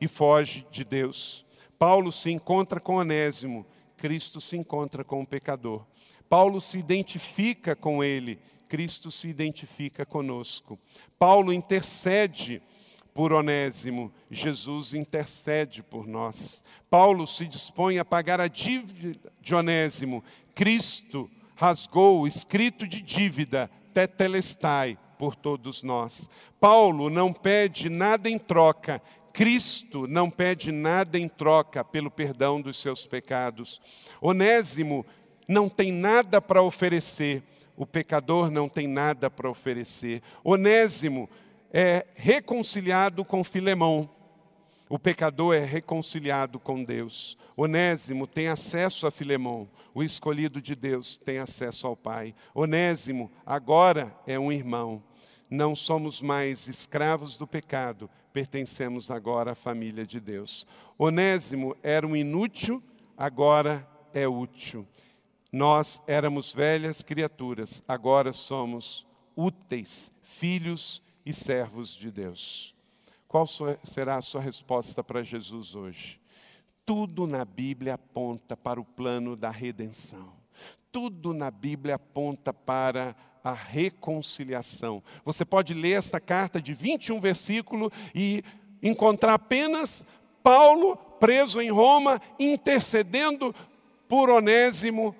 e 0.00 0.06
foge 0.06 0.64
de 0.70 0.84
Deus. 0.84 1.44
Paulo 1.78 2.12
se 2.12 2.30
encontra 2.30 2.80
com 2.80 2.96
Onésimo, 2.96 3.66
Cristo 3.96 4.40
se 4.40 4.56
encontra 4.56 5.02
com 5.02 5.22
o 5.22 5.26
pecador. 5.26 5.84
Paulo 6.28 6.60
se 6.60 6.78
identifica 6.78 7.74
com 7.74 8.02
ele, 8.04 8.38
Cristo 8.68 9.10
se 9.10 9.28
identifica 9.28 10.04
conosco. 10.04 10.78
Paulo 11.18 11.52
intercede 11.52 12.62
por 13.14 13.32
Onésimo, 13.32 14.12
Jesus 14.30 14.94
intercede 14.94 15.82
por 15.82 16.06
nós. 16.06 16.62
Paulo 16.88 17.26
se 17.26 17.46
dispõe 17.46 17.98
a 17.98 18.04
pagar 18.04 18.40
a 18.40 18.46
dívida 18.46 19.32
de 19.40 19.54
Onésimo, 19.54 20.22
Cristo 20.54 21.28
rasgou 21.56 22.20
o 22.20 22.26
escrito 22.28 22.86
de 22.86 23.02
dívida, 23.02 23.68
tetelestai, 23.92 24.96
por 25.18 25.34
todos 25.34 25.82
nós. 25.82 26.30
Paulo 26.60 27.10
não 27.10 27.32
pede 27.32 27.88
nada 27.90 28.30
em 28.30 28.38
troca, 28.38 29.02
Cristo 29.32 30.06
não 30.06 30.30
pede 30.30 30.72
nada 30.72 31.18
em 31.18 31.28
troca 31.28 31.84
pelo 31.84 32.10
perdão 32.10 32.60
dos 32.60 32.80
seus 32.80 33.06
pecados. 33.06 33.80
Onésimo 34.20 35.04
não 35.46 35.68
tem 35.68 35.92
nada 35.92 36.40
para 36.40 36.62
oferecer, 36.62 37.42
o 37.78 37.86
pecador 37.86 38.50
não 38.50 38.68
tem 38.68 38.88
nada 38.88 39.30
para 39.30 39.48
oferecer. 39.48 40.20
Onésimo 40.42 41.30
é 41.72 42.04
reconciliado 42.16 43.24
com 43.24 43.44
Filemão. 43.44 44.10
O 44.88 44.98
pecador 44.98 45.54
é 45.54 45.64
reconciliado 45.64 46.58
com 46.58 46.82
Deus. 46.82 47.38
Onésimo 47.56 48.26
tem 48.26 48.48
acesso 48.48 49.06
a 49.06 49.12
Filemão. 49.12 49.68
O 49.94 50.02
escolhido 50.02 50.60
de 50.60 50.74
Deus 50.74 51.16
tem 51.18 51.38
acesso 51.38 51.86
ao 51.86 51.96
Pai. 51.96 52.34
Onésimo 52.52 53.30
agora 53.46 54.12
é 54.26 54.36
um 54.36 54.50
irmão. 54.50 55.00
Não 55.48 55.76
somos 55.76 56.20
mais 56.20 56.66
escravos 56.66 57.36
do 57.36 57.46
pecado, 57.46 58.10
pertencemos 58.32 59.08
agora 59.08 59.52
à 59.52 59.54
família 59.54 60.04
de 60.04 60.18
Deus. 60.18 60.66
Onésimo 60.98 61.76
era 61.80 62.04
um 62.04 62.16
inútil, 62.16 62.82
agora 63.16 63.86
é 64.12 64.26
útil. 64.26 64.84
Nós 65.50 66.00
éramos 66.06 66.52
velhas 66.52 67.02
criaturas, 67.02 67.82
agora 67.88 68.32
somos 68.32 69.06
úteis, 69.34 70.10
filhos 70.20 71.02
e 71.24 71.32
servos 71.32 71.94
de 71.94 72.10
Deus. 72.10 72.74
Qual 73.26 73.46
será 73.84 74.16
a 74.16 74.22
sua 74.22 74.40
resposta 74.40 75.02
para 75.02 75.22
Jesus 75.22 75.74
hoje? 75.74 76.20
Tudo 76.84 77.26
na 77.26 77.44
Bíblia 77.44 77.94
aponta 77.94 78.56
para 78.56 78.80
o 78.80 78.84
plano 78.84 79.36
da 79.36 79.50
redenção. 79.50 80.32
Tudo 80.90 81.32
na 81.32 81.50
Bíblia 81.50 81.94
aponta 81.96 82.52
para 82.52 83.14
a 83.44 83.52
reconciliação. 83.52 85.02
Você 85.24 85.44
pode 85.44 85.72
ler 85.72 85.92
esta 85.92 86.20
carta 86.20 86.60
de 86.60 86.74
21 86.74 87.20
versículos 87.20 87.90
e 88.14 88.42
encontrar 88.82 89.34
apenas 89.34 90.06
Paulo 90.42 90.96
preso 91.18 91.60
em 91.60 91.70
Roma 91.70 92.20
intercedendo 92.38 93.54
por 94.08 94.30
Onésimo 94.30 95.14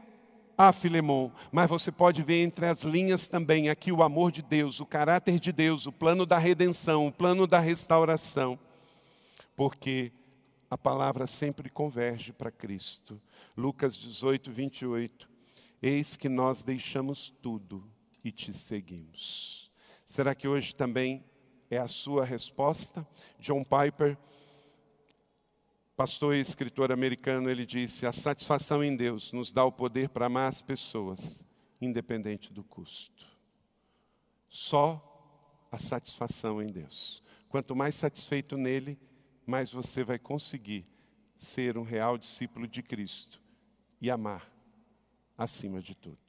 a 0.59 0.73
Filemão, 0.73 1.33
mas 1.53 1.71
você 1.71 1.93
pode 1.93 2.21
ver 2.21 2.43
entre 2.43 2.67
as 2.67 2.83
linhas 2.83 3.29
também 3.29 3.69
aqui 3.69 3.93
o 3.93 4.03
amor 4.03 4.33
de 4.33 4.43
Deus, 4.43 4.81
o 4.81 4.87
caráter 4.87 5.39
de 5.39 5.53
Deus, 5.53 5.87
o 5.87 5.93
plano 5.93 6.27
da 6.27 6.37
redenção, 6.37 7.07
o 7.07 7.13
plano 7.13 7.47
da 7.47 7.61
restauração, 7.61 8.59
porque 9.55 10.13
a 10.69 10.77
palavra 10.77 11.29
sempre 11.29 11.71
converge 11.71 12.33
para 12.33 12.51
Cristo. 12.51 13.21
Lucas 13.57 13.97
18, 13.97 14.51
28. 14.51 15.31
Eis 15.81 16.17
que 16.17 16.29
nós 16.29 16.65
deixamos 16.65 17.33
tudo 17.41 17.89
e 18.25 18.33
te 18.33 18.53
seguimos. 18.53 19.71
Será 20.05 20.35
que 20.35 20.49
hoje 20.49 20.75
também 20.75 21.25
é 21.71 21.79
a 21.79 21.87
sua 21.87 22.25
resposta? 22.25 23.07
John 23.39 23.63
Piper 23.63 24.19
pastor 25.99 26.37
e 26.37 26.41
escritor 26.41 26.93
americano, 26.93 27.51
ele 27.51 27.67
disse: 27.67 28.07
a 28.07 28.13
satisfação 28.13 28.85
em 28.85 28.95
Deus 28.95 29.33
nos 29.33 29.51
dá 29.51 29.65
o 29.65 29.73
poder 29.73 30.09
para 30.09 30.27
amar 30.27 30.49
as 30.49 30.61
pessoas, 30.61 31.45
independente 31.81 32.53
do 32.53 32.63
custo. 32.63 33.27
Só 34.49 35.05
a 35.73 35.77
satisfação 35.77 36.63
em 36.63 36.69
Deus. 36.69 37.21
Quanto 37.49 37.75
mais 37.75 37.97
satisfeito 37.97 38.57
nele, 38.57 38.97
mais 39.45 39.73
você 39.73 40.05
vai 40.05 40.21
conseguir 40.21 40.87
ser 41.37 41.77
um 41.77 41.83
real 41.83 42.17
discípulo 42.17 42.69
de 42.69 42.81
Cristo 42.81 43.43
e 44.01 44.09
amar 44.09 44.49
acima 45.37 45.83
de 45.83 45.97
tudo. 45.97 46.28